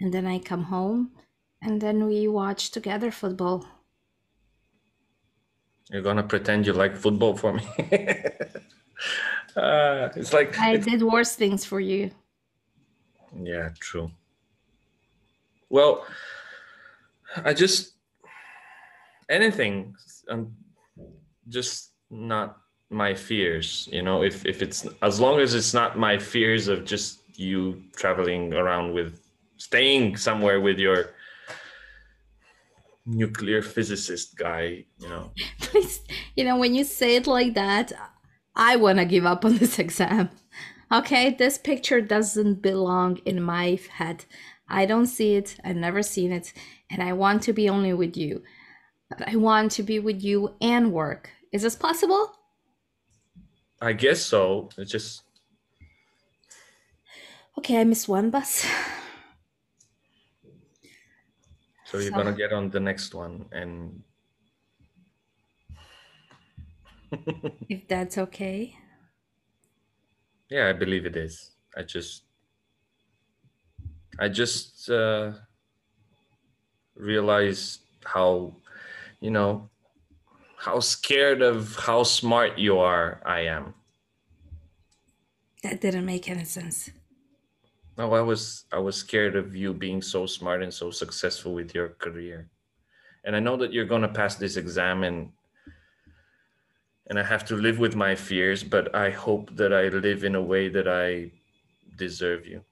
And 0.00 0.12
then 0.12 0.26
I 0.26 0.38
come 0.38 0.64
home 0.64 1.12
and 1.62 1.80
then 1.80 2.06
we 2.06 2.28
watch 2.28 2.70
together 2.70 3.10
football. 3.10 3.66
You're 5.90 6.02
gonna 6.02 6.22
pretend 6.22 6.66
you 6.66 6.72
like 6.72 6.96
football 6.96 7.36
for 7.36 7.54
me. 7.54 7.64
uh, 9.56 10.08
it's 10.16 10.32
like 10.32 10.58
I 10.58 10.74
it's... 10.74 10.86
did 10.86 11.02
worse 11.02 11.34
things 11.34 11.64
for 11.64 11.80
you. 11.80 12.10
Yeah, 13.42 13.70
true. 13.80 14.10
Well, 15.68 16.06
I 17.36 17.52
just 17.52 17.94
anything, 19.28 19.94
I'm 20.28 20.54
just 21.48 21.92
not 22.10 22.63
my 22.94 23.12
fears 23.12 23.88
you 23.92 24.02
know 24.02 24.22
if 24.22 24.46
if 24.46 24.62
it's 24.62 24.86
as 25.02 25.18
long 25.20 25.40
as 25.40 25.54
it's 25.54 25.74
not 25.74 25.98
my 25.98 26.16
fears 26.16 26.68
of 26.68 26.84
just 26.84 27.20
you 27.36 27.82
traveling 27.96 28.54
around 28.54 28.94
with 28.94 29.20
staying 29.56 30.16
somewhere 30.16 30.60
with 30.60 30.78
your 30.78 31.10
nuclear 33.04 33.60
physicist 33.60 34.36
guy 34.36 34.84
you 34.98 35.08
know. 35.08 35.30
Please 35.60 36.00
you 36.36 36.44
know 36.44 36.56
when 36.56 36.74
you 36.74 36.84
say 36.84 37.16
it 37.16 37.26
like 37.26 37.54
that 37.54 37.92
i 38.54 38.76
want 38.76 38.98
to 38.98 39.04
give 39.04 39.26
up 39.26 39.44
on 39.44 39.58
this 39.58 39.78
exam. 39.78 40.30
Okay 40.92 41.30
this 41.30 41.58
picture 41.58 42.00
doesn't 42.00 42.62
belong 42.62 43.18
in 43.24 43.42
my 43.42 43.78
head. 43.98 44.24
I 44.68 44.86
don't 44.86 45.06
see 45.06 45.34
it 45.34 45.56
i've 45.64 45.76
never 45.76 46.02
seen 46.02 46.30
it 46.30 46.52
and 46.88 47.02
i 47.02 47.12
want 47.12 47.42
to 47.42 47.52
be 47.52 47.68
only 47.68 47.92
with 47.92 48.16
you. 48.16 48.42
But 49.10 49.28
i 49.28 49.34
want 49.34 49.72
to 49.72 49.82
be 49.82 49.98
with 49.98 50.22
you 50.22 50.54
and 50.60 50.92
work. 50.92 51.30
Is 51.52 51.62
this 51.62 51.76
possible 51.76 52.32
I 53.84 53.92
guess 53.92 54.22
so. 54.22 54.70
It's 54.78 54.90
just 54.90 55.24
okay. 57.58 57.80
I 57.80 57.84
missed 57.84 58.08
one 58.08 58.30
bus. 58.30 58.66
So 61.86 62.00
you're 62.00 62.10
so... 62.10 62.16
gonna 62.16 62.32
get 62.32 62.52
on 62.52 62.70
the 62.70 62.80
next 62.80 63.14
one, 63.14 63.46
and 63.52 64.02
if 67.68 67.86
that's 67.86 68.18
okay. 68.18 68.74
Yeah, 70.48 70.68
I 70.68 70.72
believe 70.72 71.06
it 71.06 71.16
is. 71.16 71.52
I 71.76 71.82
just, 71.82 72.24
I 74.18 74.28
just 74.28 74.90
uh, 74.90 75.34
realized 76.96 77.82
how, 78.04 78.56
you 79.20 79.30
know, 79.30 79.70
how 80.64 80.80
scared 80.80 81.42
of 81.42 81.76
how 81.76 82.02
smart 82.02 82.58
you 82.58 82.78
are 82.78 83.20
I 83.26 83.40
am. 83.40 83.74
That 85.62 85.82
didn't 85.82 86.06
make 86.06 86.30
any 86.30 86.44
sense. 86.44 86.90
No, 87.98 88.14
I 88.14 88.22
was 88.22 88.64
I 88.72 88.78
was 88.78 88.96
scared 88.96 89.36
of 89.36 89.54
you 89.54 89.74
being 89.74 90.00
so 90.00 90.24
smart 90.24 90.62
and 90.62 90.72
so 90.72 90.90
successful 90.90 91.52
with 91.52 91.74
your 91.74 91.90
career. 92.04 92.48
And 93.24 93.36
I 93.36 93.40
know 93.40 93.58
that 93.58 93.74
you're 93.74 93.92
going 93.94 94.08
to 94.08 94.08
pass 94.20 94.36
this 94.36 94.56
exam 94.56 95.04
and 95.04 95.32
and 97.08 97.18
I 97.18 97.24
have 97.24 97.44
to 97.46 97.56
live 97.56 97.78
with 97.78 97.94
my 97.94 98.14
fears, 98.14 98.64
but 98.64 98.94
I 98.94 99.10
hope 99.10 99.54
that 99.56 99.74
I 99.74 99.88
live 99.88 100.24
in 100.24 100.34
a 100.34 100.42
way 100.42 100.70
that 100.70 100.88
I 100.88 101.30
deserve 101.96 102.46
you. 102.46 102.64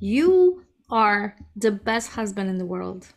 You 0.00 0.67
are 0.90 1.36
the 1.54 1.70
best 1.70 2.12
husband 2.12 2.48
in 2.48 2.58
the 2.58 2.66
world. 2.66 3.08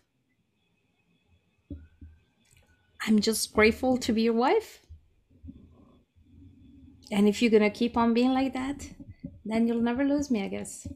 I'm 3.08 3.20
just 3.20 3.54
grateful 3.54 3.98
to 3.98 4.14
be 4.14 4.24
your 4.24 4.34
wife. 4.34 4.82
And 7.12 7.28
if 7.28 7.42
you're 7.42 7.52
going 7.52 7.64
to 7.64 7.70
keep 7.70 7.98
on 7.98 8.14
being 8.14 8.34
like 8.34 8.54
that, 8.54 8.90
then 9.44 9.68
you'll 9.68 9.82
never 9.82 10.04
lose 10.06 10.30
me, 10.32 10.44
I 10.44 10.48
guess. 10.48 10.88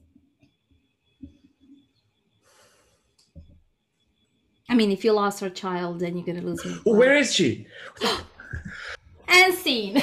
I 4.70 4.76
mean, 4.76 4.92
if 4.92 5.04
you 5.04 5.12
lost 5.12 5.44
our 5.44 5.50
child, 5.50 6.00
then 6.00 6.16
you're 6.16 6.26
going 6.26 6.40
to 6.40 6.46
lose 6.46 6.64
me. 6.66 6.74
Where 6.84 7.16
is 7.16 7.34
she? 7.34 7.68
and 9.28 9.54
scene. 9.54 9.98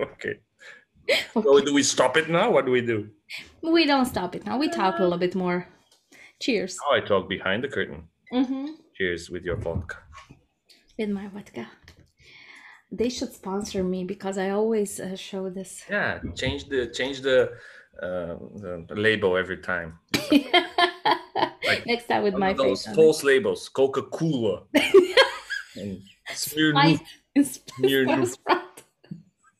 okay. 0.00 0.34
So 1.34 1.60
do 1.60 1.72
we 1.74 1.82
stop 1.82 2.16
it 2.16 2.28
now? 2.28 2.50
What 2.50 2.66
do 2.66 2.72
we 2.72 2.80
do? 2.80 3.08
We 3.62 3.86
don't 3.86 4.06
stop 4.06 4.34
it 4.34 4.44
now. 4.46 4.58
We 4.58 4.68
talk 4.68 4.98
a 4.98 5.02
little 5.02 5.18
bit 5.18 5.34
more. 5.34 5.66
Cheers. 6.40 6.78
Oh, 6.86 6.94
I 6.96 7.00
talk 7.00 7.28
behind 7.28 7.64
the 7.64 7.68
curtain. 7.68 8.04
Mm-hmm. 8.32 8.66
Cheers 8.96 9.30
with 9.30 9.44
your 9.44 9.56
vodka. 9.56 9.96
With 10.98 11.10
my 11.10 11.28
vodka. 11.28 11.68
they 12.92 13.08
should 13.08 13.32
sponsor 13.32 13.84
me 13.84 14.04
because 14.04 14.36
I 14.38 14.50
always 14.50 14.98
uh, 15.00 15.16
show 15.16 15.48
this. 15.50 15.84
Yeah, 15.88 16.18
change 16.34 16.68
the 16.68 16.86
change 16.88 17.20
the, 17.20 17.52
uh, 18.02 18.34
the 18.88 18.94
label 18.96 19.36
every 19.36 19.58
time. 19.58 19.98
Like 20.30 21.86
Next 21.86 22.06
time 22.08 22.22
with 22.22 22.34
my 22.34 22.52
those 22.52 22.84
face. 22.86 22.94
false 22.96 23.22
labels, 23.24 23.68
Coca 23.68 24.02
Cola. 24.02 24.62
and 25.76 26.02
Smirnoff. 26.32 27.00
Smirnoff. 27.38 28.36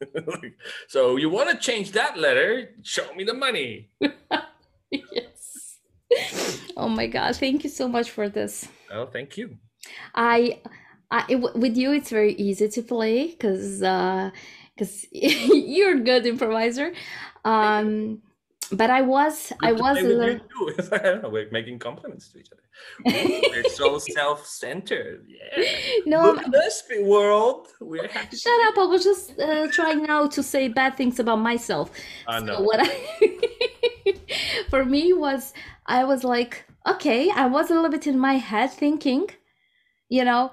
so 0.88 1.16
you 1.16 1.30
want 1.30 1.50
to 1.50 1.56
change 1.56 1.92
that 1.92 2.18
letter? 2.18 2.74
Show 2.82 3.12
me 3.14 3.24
the 3.24 3.34
money. 3.34 3.90
yes. 4.90 5.78
Oh 6.76 6.88
my 6.88 7.06
God! 7.06 7.36
Thank 7.36 7.64
you 7.64 7.70
so 7.70 7.88
much 7.88 8.10
for 8.10 8.28
this. 8.28 8.66
Oh, 8.90 9.06
thank 9.06 9.36
you. 9.36 9.56
I, 10.14 10.60
I 11.10 11.24
it, 11.28 11.36
with 11.36 11.76
you, 11.76 11.92
it's 11.92 12.10
very 12.10 12.34
easy 12.34 12.68
to 12.68 12.82
play 12.82 13.28
because 13.28 13.80
because 13.80 15.04
uh, 15.04 15.10
you're 15.12 15.96
a 15.96 16.00
good 16.00 16.26
improviser. 16.26 16.92
Um, 17.44 18.22
but 18.72 18.90
I 18.90 19.02
was 19.02 19.52
I 19.62 19.72
was 19.72 19.98
a 19.98 20.02
little. 20.02 20.40
We're 21.30 21.50
making 21.50 21.78
compliments 21.78 22.28
to 22.28 22.38
each 22.38 22.48
other. 22.52 22.62
We're 23.04 23.64
so 23.70 23.98
self-centered. 24.18 25.26
Yeah. 25.28 25.64
No, 26.06 26.32
Look 26.32 26.54
us, 26.54 26.82
world. 27.00 27.68
We're 27.80 28.08
happy. 28.08 28.36
Shut 28.36 28.68
up! 28.68 28.78
I 28.78 28.86
was 28.86 29.04
just 29.04 29.38
uh, 29.38 29.68
trying 29.68 30.02
now 30.04 30.26
to 30.28 30.42
say 30.42 30.68
bad 30.68 30.96
things 30.96 31.18
about 31.18 31.40
myself. 31.40 31.90
I 32.26 32.40
know. 32.40 32.56
So 32.56 32.62
what 32.62 32.80
I 32.80 34.16
for 34.70 34.84
me 34.84 35.12
was 35.12 35.52
I 35.86 36.04
was 36.04 36.24
like, 36.24 36.64
okay, 36.86 37.30
I 37.30 37.46
was 37.46 37.70
a 37.70 37.74
little 37.74 37.90
bit 37.90 38.06
in 38.06 38.18
my 38.18 38.34
head 38.34 38.70
thinking, 38.70 39.28
you 40.08 40.24
know, 40.24 40.50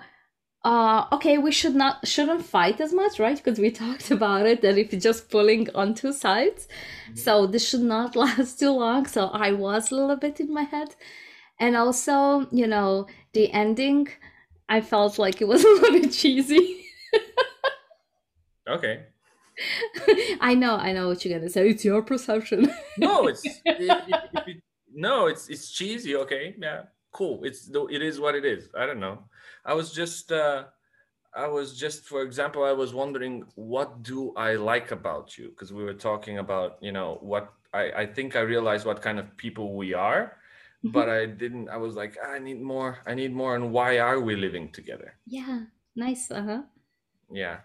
uh, 0.68 1.08
okay, 1.14 1.38
we 1.38 1.50
should 1.50 1.76
not 1.76 2.06
shouldn't 2.06 2.44
fight 2.44 2.82
as 2.82 2.92
much, 2.92 3.20
right? 3.20 3.38
Because 3.38 3.58
we 3.58 3.72
talked 3.86 4.12
about 4.12 4.46
it 4.46 4.62
that 4.62 4.78
if 4.78 4.92
you're 4.92 5.00
just 5.00 5.30
pulling 5.30 5.70
on 5.74 5.94
two 5.94 6.12
sides, 6.12 6.68
mm-hmm. 6.68 7.16
so 7.16 7.48
this 7.48 7.68
should 7.68 7.88
not 7.96 8.16
last 8.26 8.60
too 8.60 8.72
long. 8.72 9.06
So 9.06 9.28
I 9.28 9.54
was 9.54 9.92
a 9.92 9.96
little 9.96 10.18
bit 10.18 10.42
in 10.42 10.54
my 10.54 10.64
head, 10.64 10.90
and 11.58 11.78
also, 11.78 12.48
you 12.52 12.68
know, 12.68 13.08
the 13.32 13.50
ending, 13.54 14.10
I 14.68 14.82
felt 14.82 15.18
like 15.18 15.42
it 15.42 15.48
was 15.48 15.64
a 15.68 15.68
little 15.68 16.02
bit 16.02 16.12
cheesy. 16.12 16.84
okay. 18.68 19.06
I 20.42 20.54
know, 20.54 20.76
I 20.76 20.92
know 20.92 21.08
what 21.08 21.24
you're 21.24 21.40
gonna 21.40 21.50
say. 21.50 21.70
It's 21.70 21.86
your 21.86 22.02
perception. 22.02 22.70
no, 22.98 23.28
it's 23.28 23.44
it, 23.46 23.62
it, 23.66 24.14
it, 24.48 24.58
no, 24.94 25.28
it's 25.28 25.48
it's 25.48 25.72
cheesy. 25.72 26.16
Okay, 26.18 26.56
yeah, 26.60 26.82
cool. 27.14 27.46
It's 27.46 27.72
it 27.90 28.02
is 28.02 28.20
what 28.20 28.36
it 28.36 28.44
is. 28.44 28.68
I 28.78 28.86
don't 28.86 29.00
know. 29.00 29.24
I 29.68 29.74
was 29.74 29.92
just 29.92 30.32
uh, 30.32 30.64
I 31.36 31.48
was 31.48 31.78
just 31.78 32.06
for 32.06 32.24
example 32.24 32.64
I 32.64 32.72
was 32.72 32.94
wondering 32.94 33.46
what 33.56 34.02
do 34.02 34.34
I 34.36 34.56
like 34.56 34.92
about 34.92 35.38
you? 35.38 35.50
Because 35.50 35.72
we 35.74 35.84
were 35.84 35.94
talking 35.94 36.40
about 36.40 36.78
you 36.82 36.94
know 36.94 37.20
what 37.22 37.54
I 37.74 37.92
I 38.04 38.06
think 38.06 38.36
I 38.36 38.42
realized 38.42 38.86
what 38.86 39.02
kind 39.02 39.20
of 39.20 39.36
people 39.38 39.76
we 39.76 39.94
are 39.94 40.24
mm-hmm. 40.84 40.92
but 40.92 41.10
I 41.10 41.26
didn't 41.26 41.68
I 41.70 41.78
was 41.78 41.96
like 41.96 42.18
ah, 42.24 42.32
I 42.32 42.40
need 42.40 42.62
more 42.62 43.00
I 43.06 43.14
need 43.14 43.34
more 43.36 43.56
and 43.56 43.72
why 43.72 44.00
are 44.00 44.20
we 44.20 44.36
living 44.36 44.72
together? 44.72 45.14
Yeah 45.28 45.60
nice 45.96 46.32
uh-huh. 46.32 46.62
Yeah. 47.32 47.58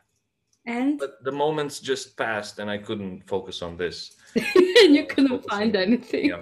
And? 0.66 0.98
But 0.98 1.22
the 1.24 1.32
moments 1.32 1.80
just 1.80 2.16
passed 2.16 2.58
and 2.58 2.70
I 2.70 2.78
couldn't 2.78 3.26
focus 3.26 3.62
on 3.62 3.76
this. 3.76 4.16
And 4.34 4.44
you 4.94 5.06
couldn't 5.06 5.48
find 5.48 5.74
anything. 5.74 6.32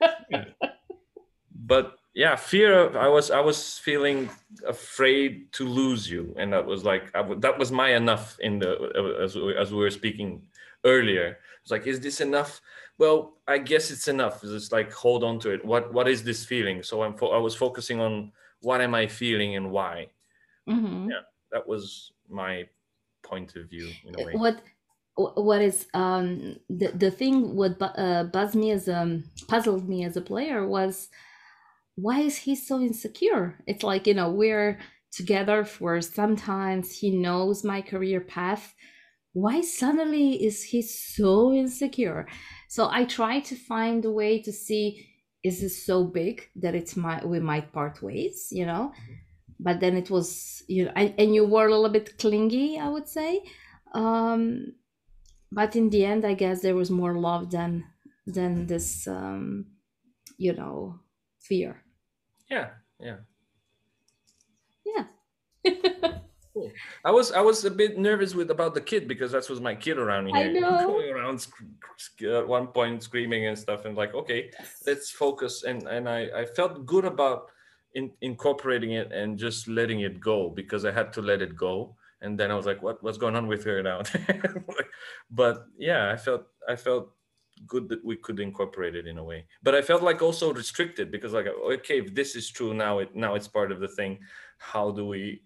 but 1.54 1.96
yeah 2.16 2.34
fear 2.34 2.96
i 2.96 3.06
was 3.06 3.30
i 3.30 3.38
was 3.38 3.78
feeling 3.78 4.30
afraid 4.66 5.52
to 5.52 5.68
lose 5.68 6.10
you. 6.10 6.34
And 6.38 6.52
that 6.52 6.64
was 6.66 6.82
like 6.82 7.12
that 7.12 7.58
was 7.58 7.70
my 7.70 7.94
enough 7.94 8.38
in 8.40 8.58
the 8.58 8.70
as, 9.22 9.36
as 9.36 9.70
we 9.70 9.78
were 9.78 9.90
speaking 9.90 10.42
earlier. 10.84 11.38
It's 11.62 11.70
like 11.70 11.86
is 11.86 12.00
this 12.00 12.20
enough? 12.20 12.60
Well 12.98 13.36
i 13.46 13.58
guess 13.58 13.90
it's 13.90 14.08
enough. 14.08 14.42
It's 14.42 14.72
like 14.72 14.90
hold 14.92 15.22
on 15.22 15.38
to 15.40 15.50
it. 15.50 15.64
What 15.64 15.92
what 15.92 16.08
is 16.08 16.24
this 16.24 16.44
feeling? 16.44 16.82
So 16.82 17.02
i'm 17.02 17.14
fo- 17.14 17.32
i 17.32 17.38
was 17.38 17.54
focusing 17.54 18.00
on 18.00 18.32
what 18.62 18.80
am 18.80 18.94
i 18.94 19.06
feeling 19.06 19.56
and 19.56 19.70
why. 19.70 20.08
Mm-hmm. 20.68 21.10
yeah 21.10 21.24
that 21.52 21.68
was 21.68 22.12
my 22.28 22.66
point 23.22 23.54
of 23.56 23.68
view 23.68 23.88
in 24.06 24.18
a 24.18 24.24
way. 24.24 24.32
What 24.32 24.62
what 25.16 25.62
is 25.62 25.86
um 25.94 26.56
the, 26.68 26.88
the 26.92 27.10
thing 27.10 27.56
what 27.56 27.76
uh, 27.80 28.24
buzzed 28.24 28.54
me 28.54 28.70
as 28.70 28.88
um 28.88 29.24
puzzled 29.48 29.88
me 29.88 30.04
as 30.04 30.16
a 30.16 30.20
player 30.20 30.66
was 30.66 31.08
why 31.96 32.20
is 32.20 32.36
he 32.36 32.54
so 32.54 32.80
insecure? 32.80 33.58
It's 33.66 33.82
like, 33.82 34.06
you 34.06 34.14
know, 34.14 34.30
we're 34.30 34.78
together 35.12 35.64
for 35.64 36.00
sometimes 36.02 36.92
he 36.98 37.10
knows 37.10 37.64
my 37.64 37.80
career 37.80 38.20
path. 38.20 38.74
Why 39.32 39.62
suddenly 39.62 40.44
is 40.44 40.62
he 40.62 40.82
so 40.82 41.52
insecure? 41.52 42.26
So 42.68 42.88
I 42.90 43.04
try 43.04 43.40
to 43.40 43.56
find 43.56 44.04
a 44.04 44.10
way 44.10 44.40
to 44.42 44.52
see 44.52 45.08
is 45.42 45.60
this 45.60 45.86
so 45.86 46.04
big 46.04 46.42
that 46.56 46.74
it's 46.74 46.96
my 46.96 47.24
we 47.24 47.38
might 47.40 47.72
part 47.72 48.02
ways, 48.02 48.48
you 48.50 48.66
know? 48.66 48.92
But 49.58 49.80
then 49.80 49.96
it 49.96 50.10
was, 50.10 50.62
you 50.68 50.84
know, 50.86 50.92
and, 50.96 51.14
and 51.18 51.34
you 51.34 51.46
were 51.46 51.68
a 51.68 51.70
little 51.70 51.88
bit 51.88 52.18
clingy, 52.18 52.78
I 52.78 52.88
would 52.88 53.08
say. 53.08 53.42
Um, 53.94 54.74
but 55.52 55.76
in 55.76 55.88
the 55.88 56.04
end, 56.04 56.26
I 56.26 56.34
guess 56.34 56.60
there 56.60 56.74
was 56.74 56.90
more 56.90 57.14
love 57.14 57.50
than 57.50 57.84
than 58.26 58.66
this, 58.66 59.06
um, 59.06 59.66
you 60.36 60.52
know, 60.52 60.98
fear. 61.40 61.85
Yeah, 62.48 62.70
yeah. 63.00 63.16
Yeah. 64.84 65.04
cool. 66.54 66.70
I 67.04 67.10
was 67.10 67.32
I 67.32 67.40
was 67.40 67.64
a 67.64 67.70
bit 67.70 67.98
nervous 67.98 68.34
with 68.34 68.50
about 68.50 68.74
the 68.74 68.80
kid 68.80 69.08
because 69.08 69.32
that 69.32 69.48
was 69.48 69.60
my 69.60 69.74
kid 69.74 69.98
around 69.98 70.26
here, 70.26 70.48
I 70.48 70.52
know. 70.52 70.86
going 70.86 71.10
around 71.12 71.46
uh, 72.22 72.38
at 72.38 72.48
one 72.48 72.68
point 72.68 73.02
screaming 73.02 73.46
and 73.46 73.58
stuff, 73.58 73.84
and 73.84 73.96
like, 73.96 74.14
okay, 74.14 74.50
let's 74.86 75.10
focus. 75.10 75.64
And 75.64 75.86
and 75.88 76.08
I 76.08 76.28
I 76.34 76.44
felt 76.44 76.86
good 76.86 77.04
about 77.04 77.50
in, 77.94 78.10
incorporating 78.20 78.92
it 78.92 79.12
and 79.12 79.38
just 79.38 79.68
letting 79.68 80.00
it 80.00 80.20
go 80.20 80.50
because 80.50 80.84
I 80.84 80.92
had 80.92 81.12
to 81.14 81.22
let 81.22 81.42
it 81.42 81.56
go. 81.56 81.96
And 82.22 82.38
then 82.38 82.50
I 82.50 82.54
was 82.54 82.66
like, 82.66 82.82
what 82.82 83.02
what's 83.02 83.18
going 83.18 83.36
on 83.36 83.46
with 83.46 83.64
her 83.64 83.82
now? 83.82 84.02
but 85.30 85.66
yeah, 85.78 86.10
I 86.12 86.16
felt 86.16 86.46
I 86.68 86.76
felt 86.76 87.10
good 87.66 87.88
that 87.88 88.04
we 88.04 88.16
could 88.16 88.40
incorporate 88.40 88.94
it 88.94 89.06
in 89.06 89.18
a 89.18 89.24
way. 89.24 89.46
But 89.62 89.74
i 89.74 89.82
felt 89.82 90.02
like 90.02 90.20
also 90.22 90.52
restricted 90.52 91.10
because 91.10 91.32
like 91.32 91.46
okay 91.46 91.98
if 92.00 92.14
this 92.14 92.36
is 92.36 92.50
true 92.50 92.74
now 92.74 92.98
it 92.98 93.14
now 93.14 93.34
it's 93.34 93.48
part 93.48 93.72
of 93.72 93.80
the 93.80 93.88
thing. 93.88 94.18
How 94.58 94.90
do 94.90 95.06
we 95.06 95.42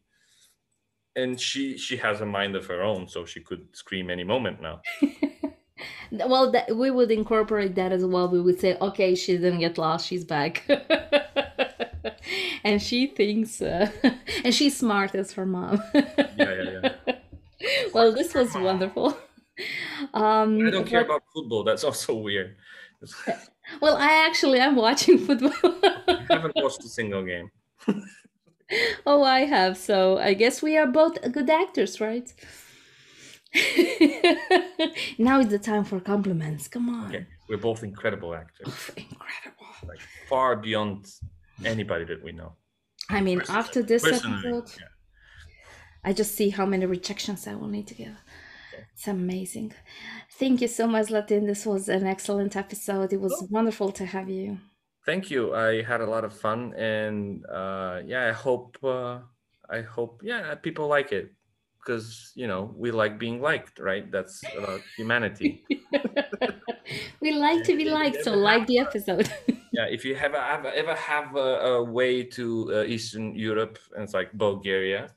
and 1.17 1.41
she 1.41 1.77
she 1.77 1.97
has 1.97 2.21
a 2.21 2.27
mind 2.27 2.57
of 2.57 2.67
her 2.67 2.83
own 2.83 3.09
so 3.09 3.25
she 3.25 3.41
could 3.41 3.67
scream 3.73 4.11
any 4.11 4.25
moment 4.25 4.61
now. 4.61 4.81
Well 6.13 6.51
that, 6.51 6.77
we 6.77 6.91
would 6.91 7.11
incorporate 7.13 7.77
that 7.77 7.93
as 7.93 8.05
well. 8.05 8.29
We 8.29 8.41
would 8.41 8.61
say 8.61 8.77
okay 8.81 9.15
she 9.15 9.39
didn't 9.39 9.61
get 9.61 9.79
lost 9.79 10.07
she's 10.09 10.25
back. 10.25 10.69
And 12.63 12.81
she 12.83 13.07
thinks 13.07 13.63
uh, 13.63 13.91
and 14.45 14.55
she's 14.55 14.77
smart 14.77 15.15
as 15.15 15.33
her 15.33 15.47
mom. 15.47 15.83
Yeah 15.95 16.29
yeah 16.37 16.81
yeah. 16.83 17.15
Well 17.95 18.13
this 18.13 18.35
was 18.35 18.53
wonderful 18.55 19.17
um, 20.15 20.67
I 20.67 20.71
don't 20.71 20.87
care 20.87 21.05
about 21.05 21.23
football. 21.35 21.65
That's 21.65 21.85
also 21.85 22.15
weird. 22.15 22.57
well, 23.81 23.97
I 23.97 24.27
actually 24.27 24.59
am 24.61 24.77
watching 24.77 25.19
football. 25.19 25.53
I 25.63 26.27
haven't 26.29 26.55
watched 26.57 26.85
a 26.85 26.89
single 26.89 27.25
game. 27.25 27.51
oh, 29.07 29.23
I 29.23 29.41
have. 29.41 29.77
So 29.77 30.19
I 30.19 30.35
guess 30.35 30.63
we 30.63 30.77
are 30.77 30.87
both 30.87 31.21
good 31.33 31.49
actors, 31.49 32.01
right? 32.01 32.33
now 35.19 35.41
is 35.41 35.49
the 35.49 35.59
time 35.61 35.85
for 35.85 35.99
compliments. 36.01 36.69
Come 36.69 36.89
on. 36.89 37.09
Okay. 37.09 37.27
We're 37.49 37.57
both 37.57 37.83
incredible 37.83 38.35
actors. 38.35 38.69
Oh, 38.69 38.95
incredible. 38.97 39.67
Like 39.89 40.01
far 40.29 40.57
beyond 40.57 41.07
anybody 41.65 42.05
that 42.05 42.23
we 42.23 42.33
know. 42.33 42.53
I 43.09 43.21
mean, 43.21 43.41
Personally. 43.41 43.59
after 43.59 43.83
this 43.83 44.05
episode, 44.05 44.71
yeah. 44.79 44.87
I 46.05 46.13
just 46.13 46.35
see 46.37 46.51
how 46.51 46.65
many 46.65 46.87
rejections 46.87 47.47
I 47.47 47.55
will 47.55 47.69
need 47.69 47.89
to 47.89 47.95
give. 47.95 48.17
It's 49.01 49.09
amazing. 49.09 49.73
Thank 50.33 50.61
you 50.61 50.69
so 50.69 50.87
much, 50.87 51.07
Zlatin. 51.07 51.47
This 51.47 51.65
was 51.65 51.89
an 51.89 52.07
excellent 52.07 52.55
episode. 52.55 53.15
It 53.15 53.21
was 53.23 53.33
oh. 53.35 53.47
wonderful 53.49 53.93
to 53.93 54.05
have 54.05 54.29
you. 54.29 54.59
Thank 55.07 55.31
you. 55.31 55.55
I 55.55 55.81
had 55.81 56.03
a 56.03 56.07
lot 56.07 56.23
of 56.23 56.39
fun, 56.39 56.75
and 56.75 57.47
uh, 57.47 58.03
yeah, 58.05 58.29
I 58.29 58.33
hope 58.33 58.77
uh, 58.85 59.21
I 59.71 59.81
hope 59.81 60.21
yeah 60.23 60.55
people 60.57 60.87
like 60.87 61.13
it 61.13 61.33
because 61.79 62.33
you 62.35 62.47
know 62.47 62.75
we 62.77 62.91
like 62.91 63.19
being 63.19 63.41
liked, 63.41 63.79
right? 63.79 64.05
That's 64.13 64.43
about 64.59 64.83
humanity. 64.99 65.65
we 67.23 67.33
like 67.33 67.65
to 67.65 67.79
be 67.79 67.87
liked, 67.87 68.23
so 68.23 68.35
like 68.35 68.67
the 68.67 68.81
episode. 68.81 69.33
yeah, 69.73 69.87
if 69.89 70.05
you 70.05 70.15
have, 70.15 70.35
have 70.35 70.67
ever 70.67 70.95
have 70.95 71.37
a, 71.37 71.81
a 71.81 71.83
way 71.83 72.23
to 72.37 72.71
uh, 72.71 72.83
Eastern 72.83 73.35
Europe 73.35 73.79
and 73.95 74.05
it's 74.05 74.13
like 74.13 74.31
Bulgaria, 74.35 75.09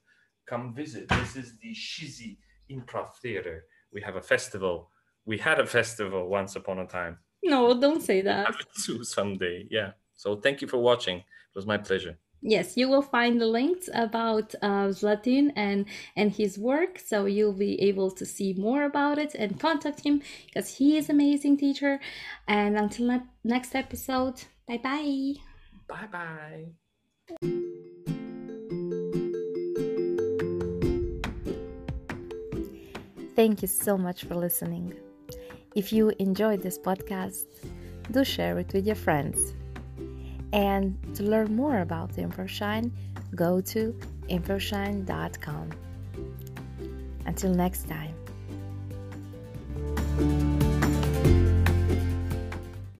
come 0.47 0.73
visit. 0.73 1.09
This 1.09 1.35
is 1.35 1.57
the 1.61 1.75
Shizi 1.75 2.37
Improv 2.71 3.11
Theater. 3.21 3.65
We 3.93 4.01
have 4.01 4.15
a 4.15 4.21
festival. 4.21 4.89
We 5.25 5.37
had 5.37 5.59
a 5.59 5.65
festival 5.65 6.27
once 6.27 6.55
upon 6.55 6.79
a 6.79 6.87
time. 6.87 7.19
No, 7.43 7.79
don't 7.79 8.01
say 8.01 8.21
that. 8.21 8.55
To 8.85 9.03
someday. 9.15 9.67
Yeah. 9.69 9.91
So 10.15 10.35
thank 10.35 10.61
you 10.61 10.67
for 10.67 10.77
watching. 10.77 11.17
It 11.17 11.55
was 11.55 11.65
my 11.65 11.77
pleasure. 11.77 12.17
Yes, 12.45 12.75
you 12.75 12.89
will 12.89 13.01
find 13.01 13.39
the 13.39 13.45
links 13.45 13.89
about 13.93 14.53
uh, 14.61 14.89
Zlatin 14.91 15.53
and 15.55 15.85
and 16.17 16.29
his 16.29 16.59
work, 16.59 16.99
so 16.99 17.25
you'll 17.25 17.53
be 17.53 17.81
able 17.81 18.11
to 18.11 18.25
see 18.25 18.53
more 18.53 18.83
about 18.83 19.17
it 19.17 19.33
and 19.33 19.57
contact 19.61 20.01
him 20.01 20.21
because 20.45 20.75
he 20.77 20.97
is 20.97 21.09
amazing 21.09 21.55
teacher. 21.57 22.01
And 22.45 22.77
until 22.77 23.07
ne- 23.07 23.29
next 23.45 23.75
episode, 23.75 24.43
bye 24.67 24.81
bye. 24.83 25.35
Bye 25.87 26.73
bye. 27.41 28.12
Thank 33.35 33.61
you 33.61 33.67
so 33.67 33.97
much 33.97 34.25
for 34.25 34.35
listening. 34.35 34.93
If 35.75 35.91
you 35.91 36.11
enjoyed 36.19 36.61
this 36.61 36.77
podcast, 36.77 37.45
do 38.11 38.23
share 38.23 38.59
it 38.59 38.71
with 38.73 38.85
your 38.85 38.95
friends 38.95 39.53
and 40.53 40.95
to 41.15 41.23
learn 41.23 41.55
more 41.55 41.79
about 41.79 42.13
Improv 42.13 42.47
Shine, 42.47 42.91
go 43.35 43.59
to 43.59 43.99
improvshine.com. 44.29 45.69
Until 47.25 47.53
next 47.53 47.87
time. 47.87 48.12